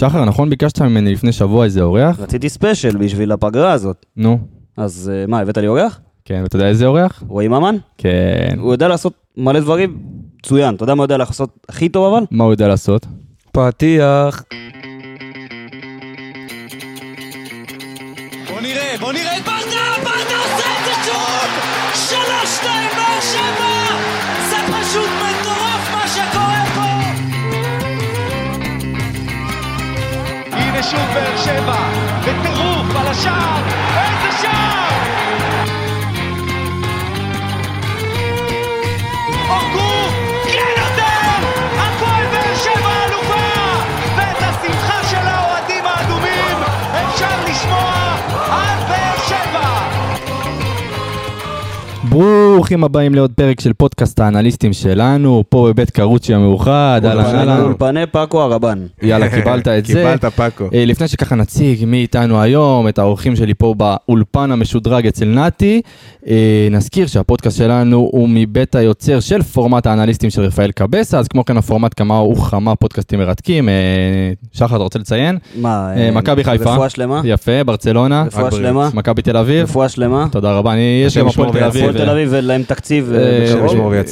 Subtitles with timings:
[0.00, 2.20] שחר, נכון ביקשת ממני לפני שבוע איזה אורח?
[2.20, 4.06] רציתי ספיישל בשביל הפגרה הזאת.
[4.16, 4.38] נו.
[4.76, 6.00] אז אה, מה, הבאת לי אורח?
[6.24, 7.22] כן, ואתה יודע איזה אורח?
[7.28, 7.76] רועי ממן?
[7.98, 8.56] כן.
[8.58, 9.98] הוא יודע לעשות מלא דברים
[10.38, 10.74] מצוין.
[10.74, 12.24] אתה יודע מה הוא יודע לעשות הכי טוב אבל?
[12.30, 13.06] מה הוא יודע לעשות?
[13.52, 14.42] פתיח.
[18.48, 19.29] בוא נראה, בוא נראה
[30.90, 31.76] שוב באר שבע,
[32.20, 33.62] בטירוף על השער,
[33.96, 34.89] איזה שער!
[52.20, 57.60] ברוכים הבאים לעוד פרק של פודקאסט האנליסטים שלנו, פה בבית קרוצ'י המאוחד, אהלן אהלן.
[57.62, 58.86] אולפני פאקו הרבן.
[59.02, 59.92] יאללה, קיבלת את זה.
[59.94, 60.64] קיבלת פאקו.
[60.74, 65.80] אה, לפני שככה נציג מי איתנו היום, את האורחים שלי פה באולפן המשודרג אצל נתי,
[66.28, 71.44] אה, נזכיר שהפודקאסט שלנו הוא מבית היוצר של פורמט האנליסטים של רפאל קבסה, אז כמו
[71.44, 73.68] כן הפורמט כמה וכמה פודקאסטים מרתקים.
[73.68, 73.74] אה,
[74.52, 75.38] שחר, אתה רוצה לציין?
[75.56, 76.72] מה, מכבי חיפה.
[76.72, 77.20] רפואה שלמה?
[77.24, 78.24] יפה, ברצלונה.
[78.26, 78.90] רפואה שלמה.
[78.94, 79.64] מכבי תל אביב.
[79.64, 80.26] רפואה שלמה?
[80.30, 81.64] תודה רבה, אני, יש גם הפועל תל.
[81.64, 82.09] אביב.
[82.10, 83.12] תל אביב אין להם תקציב.
[83.12, 83.46] אה,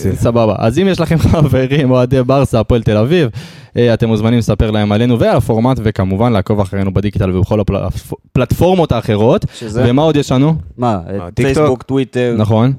[0.07, 0.15] אה.
[0.15, 0.55] סבבה.
[0.59, 3.29] אז אם יש לכם חברים אוהדי ברסה, הפועל תל אביב,
[3.77, 9.45] אה, אתם מוזמנים לספר להם עלינו ועל הפורמט, וכמובן לעקוב אחרינו בדיגיטל ובכל הפלטפורמות האחרות.
[9.55, 9.85] שזה?
[9.87, 10.55] ומה עוד יש לנו?
[10.79, 11.35] מה, טיקטוק?
[11.35, 12.73] פייסבוק, טוויטר, נכון.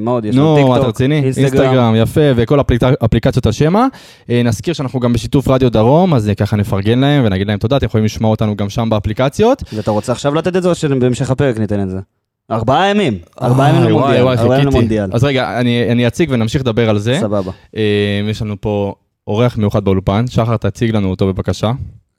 [0.00, 0.36] מה עוד יש?
[0.36, 0.68] נו, לנו?
[0.68, 1.22] מה אתה רציני?
[1.24, 1.94] אינסטגרם.
[1.96, 3.86] יפה, וכל אפליק- אפליקציות השמע.
[4.28, 8.04] נזכיר שאנחנו גם בשיתוף רדיו דרום, אז ככה נפרגן להם ונגיד להם תודה, אתם יכולים
[8.04, 9.62] לשמוע אותנו גם שם באפליקציות.
[9.72, 11.98] ואתה רוצה עכשיו לתת את זה או שבהמשך הפרק ניתן את זה?
[12.52, 13.18] ארבעה ימים.
[13.42, 14.28] ארבעה ימים למונדיאל.
[14.28, 14.68] ארבעה ימים.
[14.68, 15.10] למונדיאל.
[15.12, 17.16] אז רגע, אני אני אציג ונמשיך לדבר על זה.
[17.20, 17.52] סבבה.
[17.76, 17.82] אה,
[18.30, 18.94] יש לנו פה
[19.26, 21.72] אורח מיוחד באולפן, שחר תציג לנו אותו בבקשה.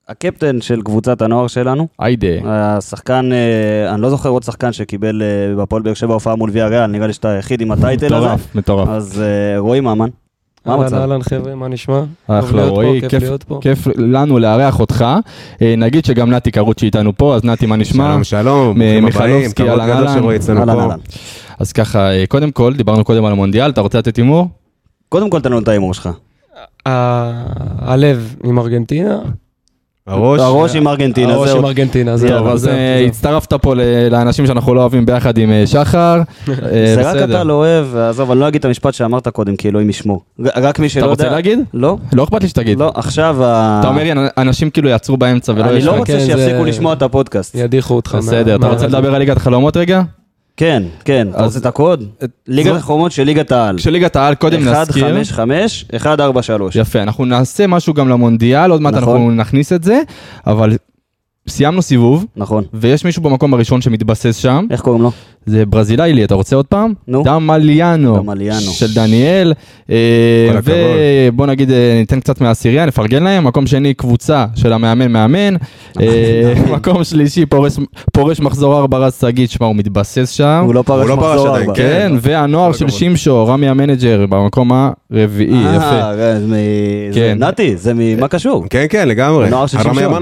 [0.08, 2.28] הקפטן של קבוצת הנוער שלנו, היידה.
[2.46, 6.68] השחקן, אה, אני לא זוכר עוד שחקן שקיבל אה, בהפועל באר שבע הופעה מול ויה
[6.68, 8.26] ריאל, נראה לי שאתה היחיד עם הטייטל הזה.
[8.26, 8.90] מטורף, מטורף.
[8.90, 10.10] אז אה, רועי ממן,
[10.66, 10.96] מה אהלן המצב?
[10.96, 12.02] אהלן חבר'ה, מה נשמע?
[12.28, 13.60] אחלה רועי, כיף כיף- להיות פה.
[13.62, 15.06] כיף לנו לארח אותך.
[15.62, 18.08] אה, נגיד שגם נתי קרוצ'י איתנו פה, אז נתי, מה נשמע?
[18.12, 20.20] שלום שלום, מיכלובסקי, הבאים, כבוד אהלן, גדול אהלן.
[20.20, 20.82] שרועי אצלנו אהלן פה.
[20.82, 20.98] אהלן.
[21.60, 24.48] אז ככה, אה, קודם כל, דיברנו קודם על המונדיאל, אתה רוצה לתת הימור?
[25.10, 26.10] קודם כל תן לנו את ההימור שלך.
[26.86, 29.20] הלב עם ארגנטינה,
[30.08, 31.50] הראש, הראש עם ארגנטינה, הראש.
[31.50, 32.38] עם ארגנטינה, זהו.
[32.38, 33.06] טוב, אז אה.
[33.08, 36.22] הצטרפת פה ל- לאנשים שאנחנו לא אוהבים ביחד עם אה, שחר.
[36.50, 36.56] אה,
[36.96, 37.16] זה רק.
[37.30, 40.22] אתה לא אוהב, עזוב, אני לא אגיד את המשפט שאמרת קודם, כי אלוהים ישמור.
[40.56, 41.24] רק מי שלא אתה יודע...
[41.24, 41.60] רוצה להגיד?
[41.74, 42.80] לא, לא אכפת לי שתגיד.
[42.80, 43.36] לא, עכשיו...
[43.40, 45.98] אתה אומר לי, אנשים כאילו יעצרו באמצע ולא אני יש לא.
[45.98, 47.56] רוצה כן, שיפסיקו לשמוע את הפודקאסט.
[47.56, 48.16] ידיחו אותך.
[48.20, 50.02] בסדר, אתה רוצה לדבר על ליגת החלומות רגע?
[50.58, 52.04] כן, כן, אתה רוצה את הקוד?
[52.48, 53.78] ליגת החומות של ליגת העל.
[53.78, 55.04] כשליגת העל קודם נזכיר.
[55.04, 56.76] 155, 143.
[56.76, 59.16] יפה, אנחנו נעשה משהו גם למונדיאל, עוד מעט נכון.
[59.16, 60.02] אנחנו נכניס את זה,
[60.48, 60.78] אבל
[61.48, 62.64] סיימנו סיבוב, נכון.
[62.74, 65.12] ויש מישהו במקום הראשון שמתבסס שם, איך קוראים לו?
[65.46, 66.94] זה ברזילאי לי, אתה רוצה עוד פעם?
[67.08, 67.24] נו.
[67.24, 68.18] דמליאנו.
[68.18, 68.62] דמליאנו.
[68.62, 69.54] של דניאל.
[69.92, 69.96] אה.
[70.64, 73.44] ובוא נגיד, אה, ניתן קצת מהעשירייה, נפרגן להם.
[73.48, 75.56] מקום שני, קבוצה של המאמן מאמן.
[76.02, 80.64] אה, מקום שלישי, פורש- מחזור ארבע רז שגיא, שמע, הוא מתבסס שם.
[80.66, 81.74] הוא לא פרש לא פרש מחזור ארבע.
[81.76, 82.12] כן, כן.
[82.22, 82.90] והנוער כל של.
[82.90, 84.72] שמשו, רמי המנג'ר, במקום
[85.12, 85.84] הרביעי, יפה.
[85.84, 86.56] אה, זה
[87.14, 87.38] כן.
[87.44, 88.66] נתי, זה ממה קשור?
[88.70, 89.78] כן כן לגמרי, הנוער של.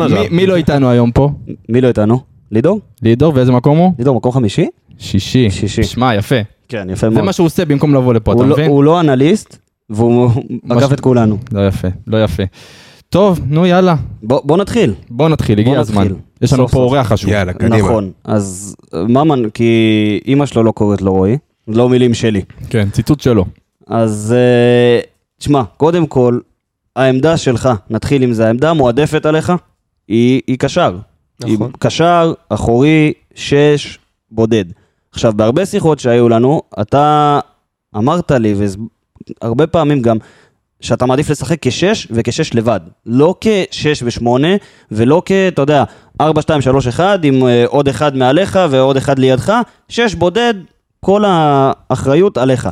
[0.09, 1.30] מי- מי לא איתנו היום פה?
[1.70, 2.20] מי לא איתנו?
[2.52, 2.80] לידור?
[3.03, 3.92] לידור, ואיזה מקום הוא?
[4.00, 4.68] לידור מקום חמישי?
[5.02, 5.50] שישי.
[5.50, 5.84] שישי.
[5.84, 6.36] שמע, יפה.
[6.68, 7.26] כן, יפה זה מאוד.
[7.26, 8.70] מה שהוא עושה במקום לבוא לפה, אתה הוא לא- מבין?
[8.70, 9.58] הוא לא אנליסט,
[9.90, 10.30] והוא
[10.70, 11.38] עקף את כולנו.
[11.52, 12.44] לא יפה, לא יפה.
[13.10, 14.94] טוב, נו יאללה, בוא בוא נתחיל.
[15.10, 16.08] בוא נתחיל, הגיע הזמן.
[16.42, 16.80] יש לנו פה.
[16.80, 17.30] אורח חשוב.
[17.30, 17.78] יאללה קדימה.
[17.78, 18.12] נכון.
[18.24, 19.70] אז ממן, כי
[20.26, 21.38] אימא שלו לא קוראת לו רועי,
[21.68, 22.42] לא מילים שלי.
[22.70, 23.46] כן, ציטוט שלו.
[23.88, 25.00] אז אה,
[25.40, 26.40] תשמע, קודם כל,
[26.96, 29.54] העמדה שלך, נתחיל עם זה, העמדה המועדפת עליך,
[30.08, 30.98] היא, היא קשר.
[31.46, 31.72] היא נכון.
[31.80, 34.00] קשר, אחורי, שש,
[34.32, 34.66] בודד.
[35.12, 37.40] עכשיו, בהרבה שיחות שהיו לנו, אתה
[37.98, 38.56] אמרת לי,
[39.42, 40.18] והרבה פעמים גם,
[40.82, 42.80] שאתה מעדיף לשחק כשש וכשש לבד.
[43.06, 44.48] לא כשש ושמונה,
[44.92, 45.84] ולא כ, אתה יודע,
[46.22, 49.53] ארבע, שתיים, שלוש, אחד, עם אה, עוד אחד מעליך ועוד אחד לידך,
[49.90, 50.53] שש בודד,
[51.00, 52.70] כל האחריות עליך.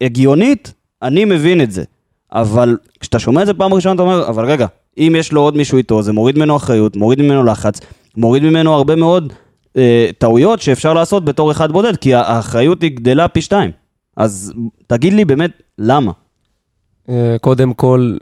[0.00, 0.72] הגיונית,
[1.02, 1.84] אני מבין את זה.
[2.32, 4.66] אבל כשאתה שומע את זה פעם ראשונה, אתה אומר, אבל רגע,
[4.98, 7.80] אם יש לו עוד מישהו איתו, זה מוריד ממנו אחריות, מוריד ממנו לחץ,
[8.16, 9.32] מוריד ממנו הרבה מאוד
[9.76, 13.70] אה, טעויות שאפשר לעשות בתור אחד בודד, כי האחריות היא גדלה פי שתיים.
[14.16, 14.52] אז
[14.86, 16.12] תגיד לי באמת, למה?
[17.08, 18.16] אה, קודם כל,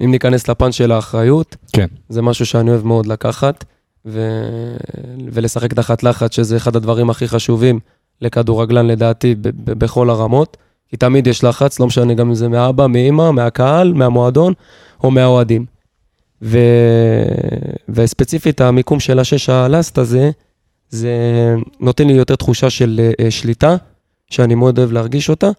[0.00, 1.86] אם ניכנס לפן של האחריות, כן.
[2.08, 3.64] זה משהו שאני אוהב מאוד לקחת,
[4.06, 4.20] ו...
[5.32, 7.80] ולשחק תחת לחץ, שזה אחד הדברים הכי חשובים
[8.20, 10.56] לכדורגלן לדעתי ב- ב- בכל הרמות,
[10.88, 14.52] כי תמיד יש לחץ, לא משנה גם אם זה מאבא, מאמא, מהקהל, מהמועדון
[15.04, 15.66] או מהאוהדים.
[16.42, 16.58] ו...
[17.88, 20.30] וספציפית המיקום של השש הלאסט הזה,
[20.90, 21.10] זה
[21.80, 23.76] נותן לי יותר תחושה של אה, שליטה,
[24.30, 25.50] שאני מאוד אוהב להרגיש אותה.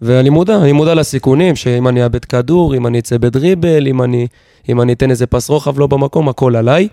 [0.00, 4.26] ואני מודע, אני מודע לסיכונים, שאם אני אאבד כדור, אם אני אצא בדריבל, אם אני,
[4.68, 6.88] אם אני אתן איזה פס רוחב לא במקום, הכל עליי.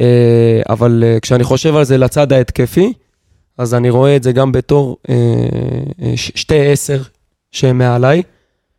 [0.00, 2.92] אה, אבל אה, כשאני חושב על זה לצד ההתקפי,
[3.58, 4.96] אז אני רואה את זה גם בתור
[6.16, 7.02] שתי עשר
[7.50, 8.22] שהם מעליי,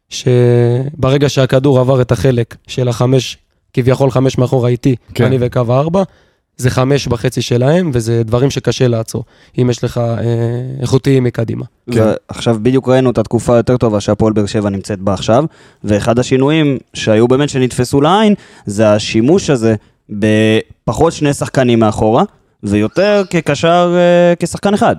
[0.09, 3.37] שברגע שהכדור עבר את החלק של החמש,
[3.73, 5.25] כביכול חמש מאחורה איתי, כן.
[5.25, 6.03] אני וקו הארבע,
[6.57, 9.23] זה חמש בחצי שלהם, וזה דברים שקשה לעצור,
[9.61, 10.23] אם יש לך אה,
[10.81, 11.65] איכותיים מקדימה.
[11.91, 12.01] כן.
[12.29, 15.45] ועכשיו בדיוק ראינו את התקופה היותר טובה שהפועל באר שבע נמצאת בה עכשיו,
[15.83, 18.33] ואחד השינויים שהיו באמת שנתפסו לעין,
[18.65, 19.75] זה השימוש הזה
[20.09, 22.23] בפחות שני שחקנים מאחורה,
[22.63, 24.95] ויותר כקשר, אה, כשחקן אחד.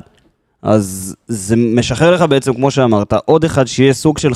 [0.63, 4.35] אז זה משחרר לך בעצם, כמו שאמרת, עוד אחד שיהיה סוג של 50-50,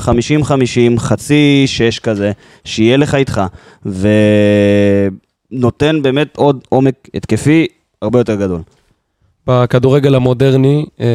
[0.97, 2.31] חצי שש כזה,
[2.63, 3.41] שיהיה לך איתך,
[5.51, 7.67] ונותן באמת עוד עומק התקפי
[8.01, 8.61] הרבה יותר גדול.
[9.47, 11.05] בכדורגל המודרני אה,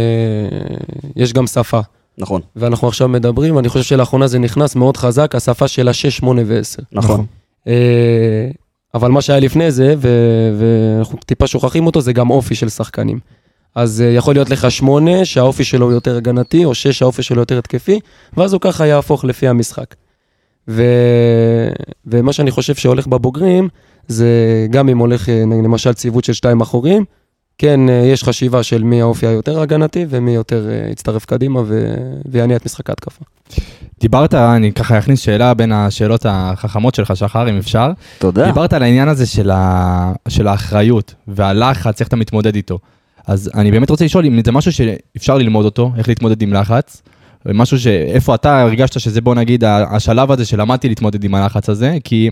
[1.17, 1.81] יש גם שפה,
[2.19, 6.43] נכון, ואנחנו עכשיו מדברים, אני חושב שלאחרונה זה נכנס מאוד חזק, השפה של ה-6, 8
[6.47, 6.85] ו-10.
[6.93, 7.27] נכון.
[7.67, 8.51] אה,
[8.95, 9.95] אבל מה שהיה לפני זה,
[10.59, 13.19] ואנחנו טיפה שוכחים אותו, זה גם אופי של שחקנים.
[13.75, 17.43] אז אה, יכול להיות לך שמונה, שהאופי שלו הוא יותר הגנתי, או שש, שהאופי שלו
[17.43, 18.01] יותר התקפי,
[18.37, 19.95] ואז הוא ככה יהפוך לפי המשחק.
[20.69, 20.83] ו...
[22.07, 23.69] ומה שאני חושב שהולך בבוגרים,
[24.09, 27.05] זה גם אם הולך אה, למשל ציוות של שתיים אחורים,
[27.59, 31.95] כן, אה, יש חשיבה של מי האופי היותר הגנתי ומי יותר יצטרף קדימה ו...
[32.27, 33.25] ויניע את משחק ההתקפה.
[34.01, 37.91] דיברת, אני ככה אכניס שאלה בין השאלות החכמות שלך, שחר, אם אפשר.
[38.19, 38.47] תודה.
[38.47, 40.13] דיברת על העניין הזה של, ה...
[40.29, 42.79] של האחריות והלחץ, איך אתה מתמודד איתו.
[43.27, 47.03] אז אני באמת רוצה לשאול אם זה משהו שאפשר ללמוד אותו, איך להתמודד עם לחץ.
[47.47, 52.31] משהו שאיפה אתה הרגשת שזה בוא נגיד השלב הזה שלמדתי להתמודד עם הלחץ הזה, כי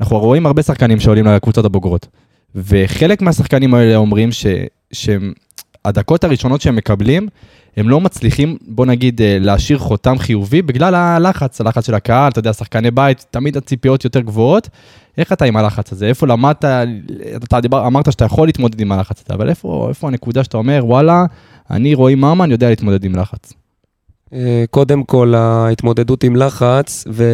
[0.00, 2.06] אנחנו רואים הרבה שחקנים שעולים לקבוצות הבוגרות.
[2.54, 4.46] וחלק מהשחקנים האלה אומרים ש...
[4.92, 7.28] שהדקות הראשונות שהם מקבלים,
[7.76, 12.38] הם לא מצליחים, בוא נגיד, אה, להשאיר חותם חיובי בגלל הלחץ, הלחץ של הקהל, אתה
[12.38, 14.68] יודע, שחקני בית, תמיד הציפיות יותר גבוהות.
[15.18, 16.06] איך אתה עם הלחץ הזה?
[16.06, 16.64] איפה למדת,
[17.44, 20.82] אתה דיבר, אמרת שאתה יכול להתמודד עם הלחץ הזה, אבל איפה, איפה הנקודה שאתה אומר,
[20.84, 21.24] וואלה,
[21.70, 23.52] אני רועי ממן יודע להתמודד עם לחץ.
[24.32, 27.24] אה, קודם כל, ההתמודדות עם לחץ, ו...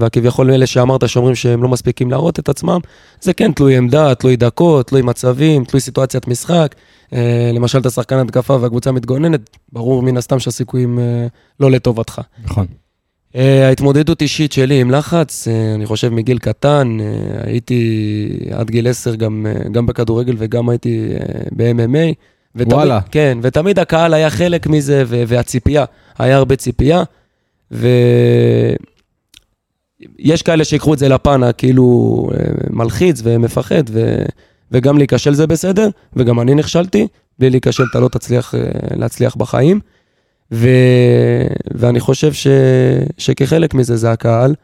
[0.00, 2.80] והכביכול אלה שאמרת שאומרים שהם לא מספיקים להראות את עצמם,
[3.20, 6.74] זה כן תלוי עמדה, תלוי דקות, תלוי מצבים, תלוי סיטואציית משחק.
[7.12, 9.40] אה, למשל, אתה שחקן התקפה והקבוצה מתגוננת,
[9.72, 11.26] ברור מן הסתם שהסיכויים אה,
[11.60, 12.20] לא לטובתך.
[12.44, 12.66] נכון.
[13.36, 17.06] אה, ההתמודדות אישית שלי עם לחץ, אה, אני חושב מגיל קטן, אה,
[17.44, 21.08] הייתי עד גיל 10 גם, גם בכדורגל וגם הייתי
[21.56, 22.14] ב-MMA.
[22.54, 23.00] ותמיד, וואלה.
[23.10, 25.84] כן, ותמיד הקהל היה חלק מזה, והציפייה,
[26.18, 27.02] היה הרבה ציפייה,
[27.70, 28.02] ויש
[30.44, 32.28] כאלה שיקחו את זה לפן הכאילו
[32.70, 34.22] מלחיץ ומפחד, ו...
[34.72, 37.06] וגם להיכשל זה בסדר, וגם אני נכשלתי,
[37.38, 38.54] בלי להיכשל אתה לא תצליח
[38.96, 39.80] להצליח בחיים.
[40.52, 40.68] ו...
[41.74, 42.46] ואני חושב ש...
[43.18, 44.54] שכחלק מזה זה הקהל,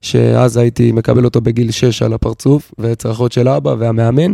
[0.00, 4.32] שאז הייתי מקבל אותו בגיל 6 על הפרצוף, וצרחות של אבא והמאמן,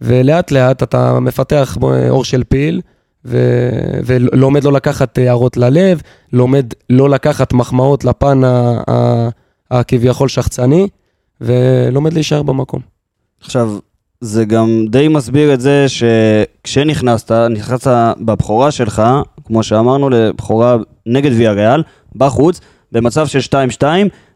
[0.00, 2.80] ולאט לאט אתה מפתח אור של פיל,
[3.24, 3.38] ו...
[4.04, 6.02] ולומד לא לקחת הערות ללב,
[6.32, 8.80] לומד לא לקחת מחמאות לפן ה...
[8.90, 9.28] ה...
[9.70, 10.88] הכביכול שחצני,
[11.40, 12.80] ולומד להישאר במקום.
[13.40, 13.78] עכשיו,
[14.24, 19.02] זה גם די מסביר את זה שכשנכנסת, נכנסת בבכורה שלך,
[19.44, 21.82] כמו שאמרנו, לבכורה נגד ויה ריאל,
[22.16, 22.60] בחוץ,
[22.92, 23.38] במצב של
[23.80, 23.84] 2-2,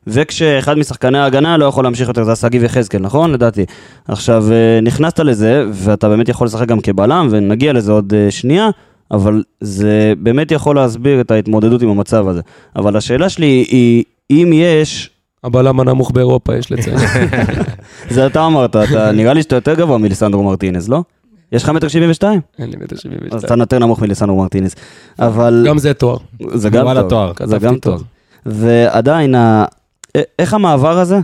[0.06, 3.32] וכשאחד משחקני ההגנה לא יכול להמשיך יותר, זה שגיב יחזקאל, נכון?
[3.32, 3.64] לדעתי.
[4.08, 8.70] עכשיו, אה, נכנסת לזה, ואתה באמת יכול לשחק גם כבלם, ונגיע לזה עוד אה, שנייה,
[9.10, 12.40] אבל זה באמת יכול להסביר את ההתמודדות עם המצב הזה.
[12.76, 15.10] אבל השאלה שלי היא, אם יש
[15.44, 16.96] הבלם הנמוך באירופה, יש לציין.
[18.10, 21.02] זה אתה אמרת, אתה נראה לי שאתה יותר גבוה מליסנדרו מרטינז, לא?
[21.52, 22.40] יש לך מטר שבעים ושתיים?
[22.58, 23.60] אין לי מטר שבעים אז אתה ושתיים.
[23.60, 24.74] יותר נמוך מליסנדרו מרטינז.
[25.18, 26.16] אבל גם זה תואר.
[26.54, 26.86] זה גם.
[27.08, 27.98] תואר, זה גם תואר.
[28.46, 29.34] ועדיין,
[30.38, 31.20] איך המעבר הזה?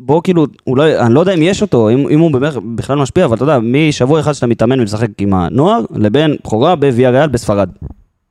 [0.00, 2.30] בוא כאילו, אולי, אני לא יודע אם יש אותו, אם, אם הוא
[2.74, 7.10] בכלל משפיע, אבל אתה יודע, משבוע אחד שאתה מתאמן ומשחק עם הנוער, לבין בכורה בוויה
[7.10, 7.68] ריאל בספרד.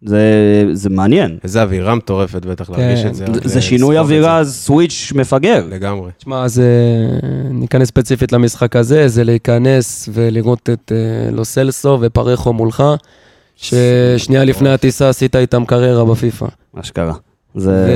[0.06, 1.38] זה, זה מעניין.
[1.44, 3.08] איזה אווירה מטורפת בטח להרגיש כן.
[3.08, 3.26] את זה.
[3.34, 5.62] זה, זה שינוי אווירה, סוויץ' מפגר.
[5.64, 5.76] זה.
[5.76, 6.12] לגמרי.
[6.18, 6.66] תשמע, אז אה,
[7.50, 12.84] ניכנס ספציפית למשחק הזה, זה להיכנס ולראות את אה, לוס סלסו ופרחו מולך,
[13.56, 16.46] ששנייה לפני הטיסה עשית איתם קריירה בפיפא.
[16.80, 17.14] אשכרה.
[17.56, 17.88] זה...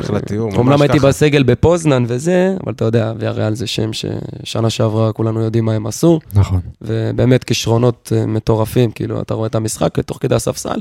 [0.00, 1.08] אחלה תיאור, ממש אומנם הייתי ככה.
[1.08, 5.72] בסגל בפוזנן וזה, אבל אתה יודע, ויה ריאל זה שם ששנה שעברה כולנו יודעים מה
[5.72, 6.60] הם עשו, נכון.
[6.82, 10.80] ובאמת כישרונות אה, מטורפים, כאילו, אתה רואה את המשחק תוך כדי הספסל,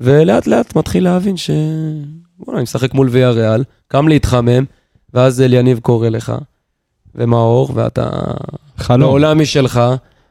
[0.00, 1.50] ולאט לאט מתחיל להבין ש...
[2.38, 4.64] בוא'נה, אני משחק מול ויה ריאל, קם להתחמם,
[5.14, 6.32] ואז אליניב קורא לך,
[7.14, 8.08] ומאור, ואתה
[8.76, 9.00] חלום.
[9.10, 9.80] בעולם משלך,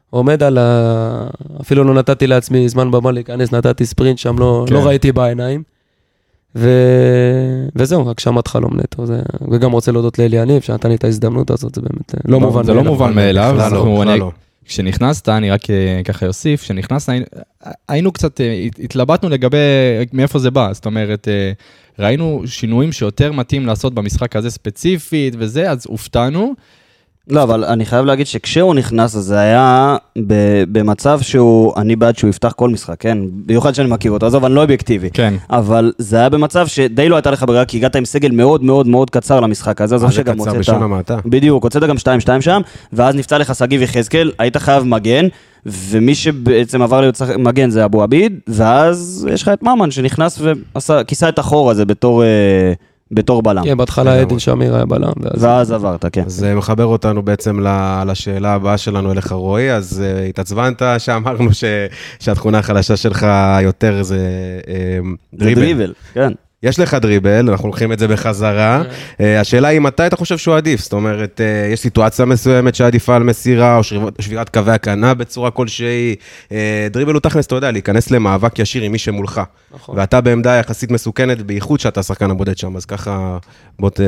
[0.09, 1.27] עומד על ה...
[1.61, 4.73] אפילו לא נתתי לעצמי זמן במה להיכנס, נתתי ספרינט שם, לא, כן.
[4.73, 5.63] לא ראיתי בעיניים.
[6.55, 6.69] ו...
[7.75, 9.05] וזהו, הגשמת חלום נטו.
[9.05, 9.21] זה...
[9.51, 12.63] וגם רוצה להודות לאלי יניב, שנתן לי את ההזדמנות הזאת, זה באמת אה, לא מובן
[12.63, 12.91] זה לא מאליו.
[12.93, 13.55] מובן מאליו.
[13.71, 14.31] לא, אני- לא.
[14.69, 17.25] כשנכנסת, אני רק אה, ככה אוסיף, כשנכנסת היינו-
[17.89, 19.57] היינו קצת, אה, הת- התלבטנו לגבי
[20.13, 21.51] מאיפה זה בא, זאת אומרת, אה,
[21.99, 26.53] ראינו שינויים שיותר מתאים לעשות במשחק הזה ספציפית וזה, אז הופתענו.
[27.29, 29.95] לא, אבל אני חייב להגיד שכשהוא נכנס, אז זה היה
[30.71, 33.17] במצב שהוא, אני בעד שהוא יפתח כל משחק, כן?
[33.45, 35.09] במיוחד שאני מכיר אותו, עזוב, אני לא אובייקטיבי.
[35.13, 35.33] כן.
[35.49, 38.87] אבל זה היה במצב שדי לא הייתה לך ברירה, כי הגעת עם סגל מאוד מאוד
[38.87, 40.59] מאוד קצר למשחק הזה, עזוב זה שגם קצר הוצאת...
[40.59, 41.17] בשון המעטה?
[41.25, 42.01] בדיוק, הוצאת גם 2-2
[42.41, 42.61] שם,
[42.93, 45.25] ואז נפצע לך שגיב יחזקאל, היית חייב מגן,
[45.65, 50.41] ומי שבעצם עבר להיות שח- מגן זה אבו עביד, ואז יש לך את ממן שנכנס
[50.89, 52.27] וכיסה את החור הזה בתור, אה,
[53.11, 53.63] בתור בלם.
[53.63, 54.21] כן, בהתחלה לגמרי.
[54.21, 55.43] עדן שמיר היה בלם, ואז...
[55.43, 56.23] ואז עברת, כן.
[56.27, 57.59] זה מחבר אותנו בעצם
[58.07, 59.71] לשאלה הבאה שלנו אליך, רועי.
[59.71, 61.63] אז uh, התעצבנת שאמרנו ש-
[62.19, 63.27] שהתכונה החלשה שלך
[63.61, 64.17] יותר זה
[64.61, 65.55] uh, זה.
[65.55, 66.31] דריבל, כן.
[66.63, 68.81] יש לך דריבל, אנחנו לוקחים את זה בחזרה.
[68.81, 70.81] Uh, השאלה היא מתי אתה חושב שהוא עדיף?
[70.81, 73.83] זאת אומרת, uh, יש סיטואציה מסוימת שעדיפה על מסירה, או
[74.19, 76.15] שבירת קווי הקנה בצורה כלשהי.
[76.47, 76.51] Uh,
[76.91, 79.41] דריבל הוא תכלס, אתה יודע, להיכנס למאבק ישיר עם מי שמולך.
[79.73, 79.97] נכון.
[79.97, 83.37] ואתה בעמדה יחסית מסוכנת, בייחוד שאתה השחקן הבודד שם, אז ככה,
[83.79, 83.99] בוא ת,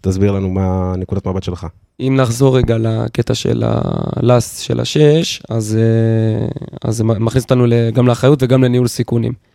[0.00, 1.66] תסביר לנו מה נקודת מבט שלך.
[2.00, 6.48] אם נחזור רגע לקטע של הלאסט של השש, אז, אה,
[6.88, 9.47] אז זה מכניס אותנו גם לאחריות וגם לניהול סיכונים.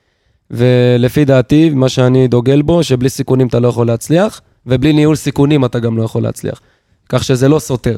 [0.54, 5.66] ולפי דעתי, מה שאני דוגל בו, שבלי סיכונים אתה לא יכול להצליח, ובלי ניהול סיכונים
[5.66, 6.62] אתה גם לא יכול להצליח.
[7.10, 7.98] כך שזה לא סותר.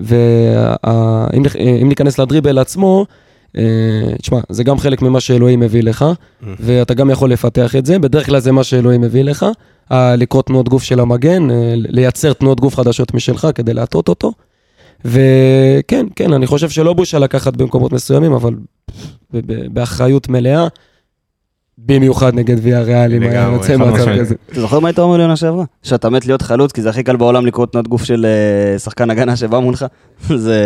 [0.00, 3.06] ואם ניכנס לדריבל עצמו,
[3.58, 3.62] אה,
[4.18, 6.04] תשמע, זה גם חלק ממה שאלוהים מביא לך,
[6.42, 9.46] ואתה גם יכול לפתח את זה, בדרך כלל זה מה שאלוהים מביא לך,
[9.90, 14.32] לקרוא תנועות גוף של המגן, אה, לייצר תנועות גוף חדשות משלך כדי להטות אותו.
[15.04, 18.54] וכן, כן, אני חושב שלא בושה לקחת במקומות מסוימים, אבל
[19.72, 20.68] באחריות מלאה,
[21.78, 24.18] במיוחד נגד ויה ריאל, אם היה יוצא מצב.
[24.18, 24.34] כזה.
[24.52, 25.64] אתה זוכר מה היית אומר לי עונה שעברה?
[25.82, 28.26] שאתה מת להיות חלוץ, כי זה הכי קל בעולם לקרוא תנועות גוף של
[28.74, 29.86] אה, שחקן הגנה שבא מולך?
[30.34, 30.60] זה...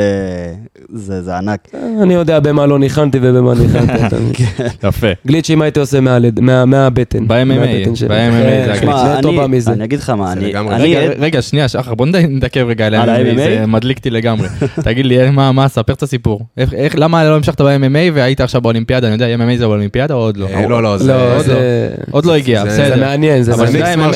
[0.92, 1.68] זה זה ענק.
[2.02, 4.16] אני יודע במה לא ניחנתי ובמה ניחנתי.
[4.16, 4.66] מבין?
[4.84, 5.06] יפה.
[5.26, 7.28] גליצ'ים הייתי עושה מהלד- מה- מהבטן.
[7.28, 7.32] ב-MMA.
[7.32, 9.68] ב-MMA כן, זה שמע, הגליץ'.
[9.68, 10.52] אני אגיד לך מה, אני...
[11.18, 13.36] רגע, שנייה, שחר, בוא נתעכב רגע על ה-MMA?
[13.36, 14.48] זה מדליק אותי לגמרי.
[14.82, 16.40] תגיד לי, מה, מה, ספר את הסיפור.
[16.94, 19.06] למה לא המשכת ב-MMA והיית עכשיו באולימפיאדה?
[19.06, 20.46] אני יודע, MMA זה באולימפיאדה או עוד לא?
[20.48, 20.95] אה, לא, לא.
[21.04, 21.88] לא, עוד זה...
[22.10, 23.00] עוד לא הגיע, זה- זה בסדר.
[23.00, 24.10] מעניין, זה אבל אבל זה מעניין.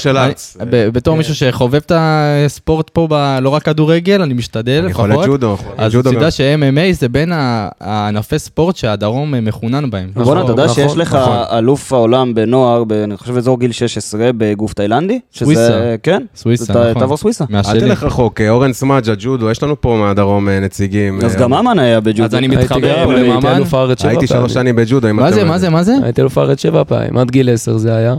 [0.93, 3.09] בתור מישהו שחובב את הספורט פה,
[3.43, 5.25] לא רק כדורגל, אני משתדל אני יכול לפחות.
[5.25, 5.57] לג'ודו.
[5.79, 6.31] אז תדע.
[6.31, 7.33] ש-MMA זה בין
[7.81, 10.11] הענפי ספורט שהדרום מחונן בהם.
[10.15, 11.37] בואנה, אתה יודע נכון, שיש לך נכון.
[11.59, 15.21] אלוף העולם בנוער, ב- אני חושב אזור גיל 16, בגוף תאילנדי?
[15.35, 15.95] סוויסה.
[16.03, 16.23] כן.
[16.37, 17.01] סוויסה, אתה- נכון.
[17.01, 17.45] תעבור סוויסה.
[17.55, 17.81] אל.
[17.81, 21.21] תלך רחוק, אה, אורן סמאג'ה, ג'ודו, יש לנו פה מהדרום אה, נציגים.
[21.25, 22.25] אז אה, גם ממן היה בג'ודו.
[22.25, 23.55] אז אני מתחבר לממן.
[23.57, 24.27] אלוף הארץ שבע הייתי.
[24.27, 25.45] שלוש שנים בג'ודו, אם מה אתה זה.
[25.45, 25.95] מה זה, מה זה?
[26.03, 28.15] הייתי אלוף הארץ שבע פעמים, עד גיל עשר זה היה.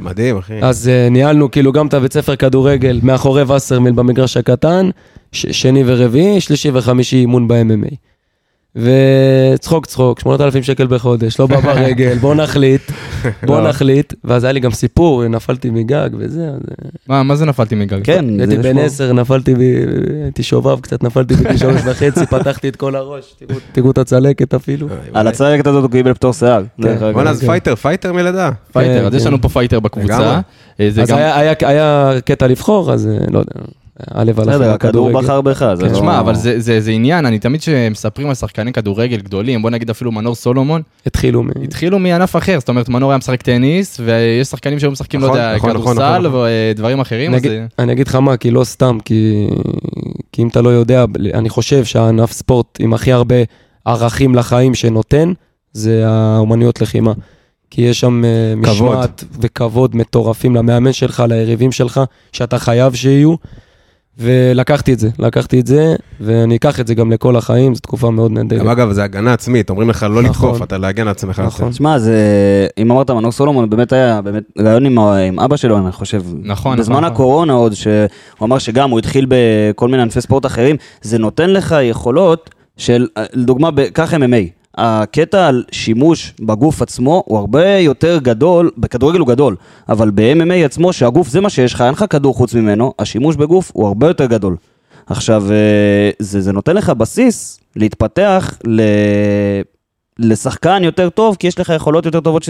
[0.00, 0.58] מדהים, אחי.
[0.62, 4.90] אז אה, ניהלנו כאילו גם את הבית ספר כדורגל מאחורי וסרמיל במגרש הקטן,
[5.32, 7.94] ש- שני ורביעי, שלישי וחמישי אימון ב-MMA.
[8.76, 12.80] וצחוק צחוק, 8,000 שקל בחודש, לא בא ברגל, בוא נחליט,
[13.46, 13.68] בוא לא.
[13.68, 14.14] נחליט.
[14.24, 16.50] ואז היה לי גם סיפור, נפלתי מגג וזה, אה,
[17.08, 18.00] מה, מה זה נפלתי מגג?
[18.04, 19.58] כן, הייתי יש בן פה- עשר, נפלתי, ב-
[20.22, 23.34] הייתי שובב קצת, נפלתי בגיל שלוש וחצי, פתחתי את כל הראש,
[23.72, 24.86] תראו- את הצלקת אפילו.
[25.14, 26.62] על הצלקת הזאת הוא קיבל פטור שיער.
[26.84, 27.12] אגב.
[27.12, 27.46] בואנה, אז כן.
[27.46, 28.50] fighter, fighter מלידה.
[28.72, 29.28] fighter, כן, אז יש כן.
[29.28, 30.40] לנו פה fighter בקבוצה.
[30.80, 31.10] אה, אז
[31.62, 33.52] היה קטע לבחור, אז אה, לא יודע,
[34.00, 35.26] הלב הלך בסדר, הכדור בכדורגל.
[35.26, 35.94] בחר בך, זה כן, לא...
[35.96, 39.90] תשמע, אבל זה- זה זה עניין, אני תמיד כשמספרים על שחקני כדורגל גדולים, בוא נגיד
[39.90, 41.48] אפילו מנור סולומון, התחילו מ...
[41.64, 45.38] התחילו מענף אחר, זאת אומרת מנור היה משחק טניס, ויש שחקנים שהיו משחקים, לא נכון,
[45.38, 46.40] יודע, נכון, נכון, כדורסל נכון,
[46.72, 49.46] ודברים אחרים, אני אז אגיד- זה- אני אגיד לך מה, כי לא סתם, כי,
[50.32, 53.36] כי אם אתה לא יודע, אני חושב שהענף ספורט עם הכי הרבה
[53.84, 55.32] ערכים לחיים שנותן,
[55.72, 57.12] זה האומנויות לחימה.
[57.70, 58.54] כי יש שם אה.
[58.56, 62.00] משמעת וכבוד מטורפים למאמן שלך, ליריבים שלך,
[62.32, 63.34] שאתה חייב שיהיו.
[64.18, 68.10] ולקחתי את זה, לקחתי את זה, ואני אקח את זה גם לכל החיים, זו תקופה
[68.10, 68.60] מאוד נהדרת.
[68.60, 70.48] גם אגב, זה הגנה עצמית, אומרים לך לא נכון.
[70.48, 71.42] לתקוף, אתה להגן על עצמך.
[71.46, 71.70] נכון.
[71.70, 72.16] תשמע, זה...
[72.78, 76.22] אם אמרת מנור סולומון, באמת היה באמת רעיון עם, אבא שלו, אני חושב.
[76.42, 77.04] נכון, בזמן נכון.
[77.04, 78.06] הקורונה עוד, שהוא
[78.42, 83.70] אמר שגם הוא התחיל בכל מיני ענפי ספורט אחרים, זה נותן לך יכולות של, לדוגמה,
[83.70, 84.63] ב- קח MMA.
[84.78, 89.56] הקטע על שימוש בגוף עצמו הוא הרבה יותר גדול, בכדורגל הוא גדול,
[89.88, 93.70] אבל ב-MMA עצמו, שהגוף זה מה שיש לך, אין לך כדור חוץ ממנו, השימוש בגוף
[93.74, 94.56] הוא הרבה יותר גדול.
[95.06, 95.56] עכשיו, אה,
[96.18, 98.80] זה, זה נותן לך בסיס להתפתח ל...
[100.18, 102.46] לשחקן יותר טוב, כי יש לך יכולות יותר טובות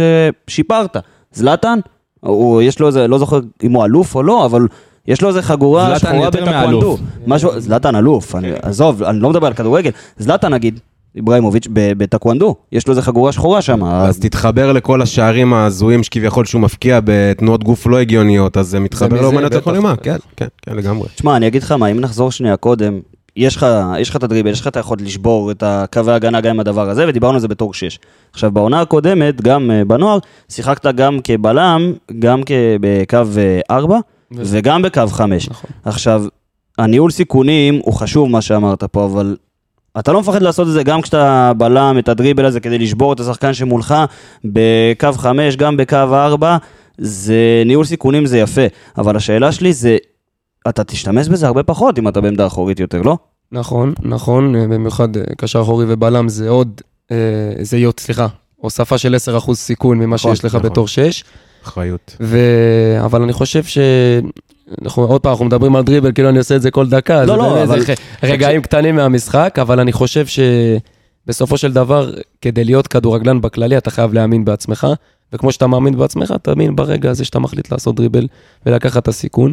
[0.49, 0.97] ששיפרת.
[1.33, 1.79] זלאטן,
[2.21, 4.67] הוא, יש לו איזה, לא זוכר אם הוא אלוף או לא, אבל
[5.07, 6.79] יש לו איזה חגורה זלאטן שחורה יותר בטקוונדו.
[6.81, 7.01] מאלוף.
[7.27, 9.91] משהו, זלאטן אלוף, אני- עזוב, אני לא מדבר על כדורגל.
[10.19, 10.81] זלאטן נגיד,
[11.17, 13.85] איברהימוביץ' ב- בטקוונדו, יש לו איזה חגורה שחורה שם.
[13.85, 19.21] אז תתחבר לכל השערים ההזויים שכביכול שהוא מפקיע בתנועות גוף לא הגיוניות, אז זה מתחבר
[19.21, 19.55] לאומנות.
[19.55, 21.09] לכל ימה, כן, כן, כן, לגמרי.
[21.15, 23.01] תשמע, אני אגיד לך מה, אם נחזור שנייה קודם,
[23.37, 23.67] יש לך,
[23.99, 26.91] יש לך את הדריבל, יש לך את היכולת לשבור את הקווי ההגנה גם עם הדבר
[26.91, 27.99] הזה, ודיברנו על זה בתור 6.
[28.33, 30.19] עכשיו, בעונה הקודמת, גם אה, בנוער,
[30.49, 32.43] שיחקת גם כבלם, גם
[32.81, 33.19] בקו
[33.71, 33.99] 4,
[34.33, 35.49] וזה- וגם בקו 5.
[35.51, 35.71] נכון.
[35.85, 36.25] עכשיו,
[36.79, 39.37] הניהול סיכונים הוא חשוב, מה שאמרת פה, אבל
[39.99, 43.21] אתה לא מפחד לעשות את זה גם כשאתה בלם את הדריבל הזה כדי לשבור את
[43.21, 43.95] השחקן שמולך,
[44.45, 46.57] בקו 5, גם בקו 4,
[46.99, 48.63] זה ניהול סיכונים זה יפה.
[48.99, 49.97] אבל השאלה שלי זה,
[50.69, 53.19] אתה תשתמש בזה הרבה פחות אם אתה בעמדה אחורית יותר, לא?
[53.53, 57.17] נכון, נכון, במיוחד אה, קשר אחורי ובלם זה עוד, אה,
[57.61, 59.17] זה יהיה, סליחה, הוספה של
[59.49, 60.71] 10% סיכון ממה נכון, שיש לך נכון.
[60.71, 61.25] בתור 6.
[61.65, 62.17] אחריות.
[62.21, 62.39] ו...
[63.05, 63.79] אבל אני חושב ש...
[64.83, 67.25] אנחנו, עוד פעם, אנחנו מדברים על דריבל, כאילו אני עושה את זה כל דקה.
[67.25, 67.81] לא, לא, אבל-
[68.23, 74.13] רגעים קטנים מהמשחק, אבל אני חושב שבסופו של דבר, כדי להיות כדורגלן בכללי, אתה חייב
[74.13, 74.87] להאמין בעצמך,
[75.33, 78.27] וכמו שאתה מאמין בעצמך, תאמין ברגע הזה שאתה מחליט לעשות דריבל
[78.67, 79.53] ולקחת את הסיכון.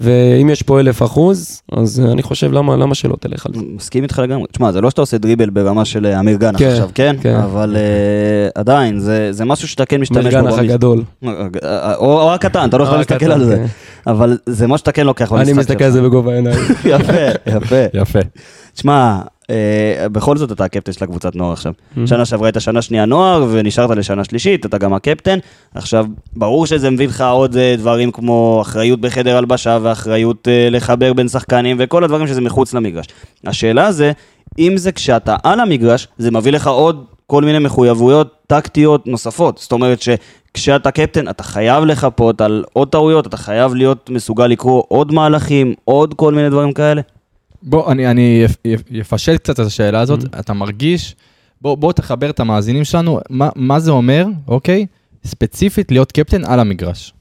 [0.00, 3.60] ואם יש פה אלף אחוז, אז אני חושב, למה, למה שלא תלך על זה?
[3.76, 4.46] מסכים איתך לגמרי.
[4.52, 7.16] תשמע, זה לא שאתה עושה דריבל ברמה של אה, אמיר גנח כן, עכשיו, כן?
[7.20, 7.34] כן.
[7.34, 10.24] אבל אה, עדיין, זה זה משהו שאתה כן משתמש בו.
[10.24, 10.64] מרגנח במשחק.
[10.64, 11.02] הגדול.
[11.96, 13.56] או או הקטן, אתה לא יכול להסתכל על זה.
[13.56, 13.66] כן.
[14.10, 16.58] אבל זה מה שאתה כן לוקח במשחק אני מסתכל על זה בגובה העיניים.
[16.84, 17.12] יפה,
[17.46, 17.84] יפה.
[17.94, 18.18] יפה.
[18.74, 19.18] תשמע,
[19.50, 21.72] אה, בכל זאת אתה הקפטן של הקבוצת נוער עכשיו.
[22.06, 25.38] שנה שעברה הייתה שנה שנייה נוער, ונשארת לשנה שלישית, אתה גם הקפטן.
[25.74, 31.12] עכשיו, ברור שזה מביא לך עוד אה, דברים כמו אחריות בחדר הלבשה, ואחריות אה, לחבר
[31.12, 33.06] בין שחקנים, וכל הדברים שזה מחוץ למגרש.
[33.46, 34.12] השאלה זה,
[34.58, 39.58] אם זה כשאתה על המגרש, זה מביא לך עוד כל מיני מחויבויות טקטיות נוספות.
[39.58, 44.82] זאת אומרת שכשאתה קפטן, אתה חייב לחפות על עוד טעויות, אתה חייב להיות מסוגל לקרוא
[44.88, 47.02] עוד מהלכים, עוד כל מיני דברים כאלה.
[47.62, 50.24] בוא, אני, אני יפ- יפ- יפשט קצת את השאלה הזאת.
[50.40, 51.16] אתה מרגיש,
[51.60, 54.86] בוא, בוא תחבר את המאזינים שלנו, מה, מה זה אומר, אוקיי?
[55.24, 57.12] ספציפית להיות קפטן על המגרש.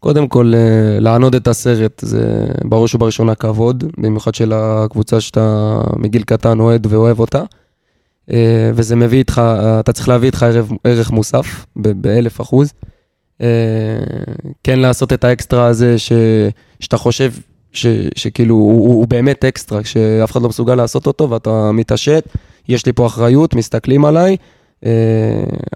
[0.00, 6.22] קודם כל, אה, לענוד את הסרט זה בראש ובראשונה כבוד, במיוחד של הקבוצה שאתה מגיל
[6.22, 7.42] קטן אוהד ואוהב אותה.
[8.30, 9.42] אה, וזה מביא איתך,
[9.80, 12.72] אתה צריך להביא איתך ערך, ערך מוסף באלף אחוז.
[13.40, 13.46] אה,
[14.64, 16.12] כן לעשות את האקסטרה הזה ש,
[16.80, 17.32] שאתה חושב
[17.76, 22.24] ש, שכאילו הוא, הוא, באמת אקסטרה, שאף אחד לא מסוגל לעשות אותו ואתה מתעשת,
[22.68, 24.36] יש לי פה אחריות, מסתכלים עליי.
[24.84, 24.90] אה,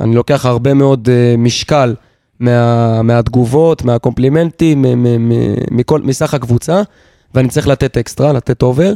[0.01, 1.95] אני לוקח הרבה מאוד אה, משקל
[2.41, 6.83] מה, מהתגובות, מה compliments, מ- מ- מ- מכל, מסך הקבוצה,
[7.35, 8.93] ואני צריך לתת אקסטרה, לתת over,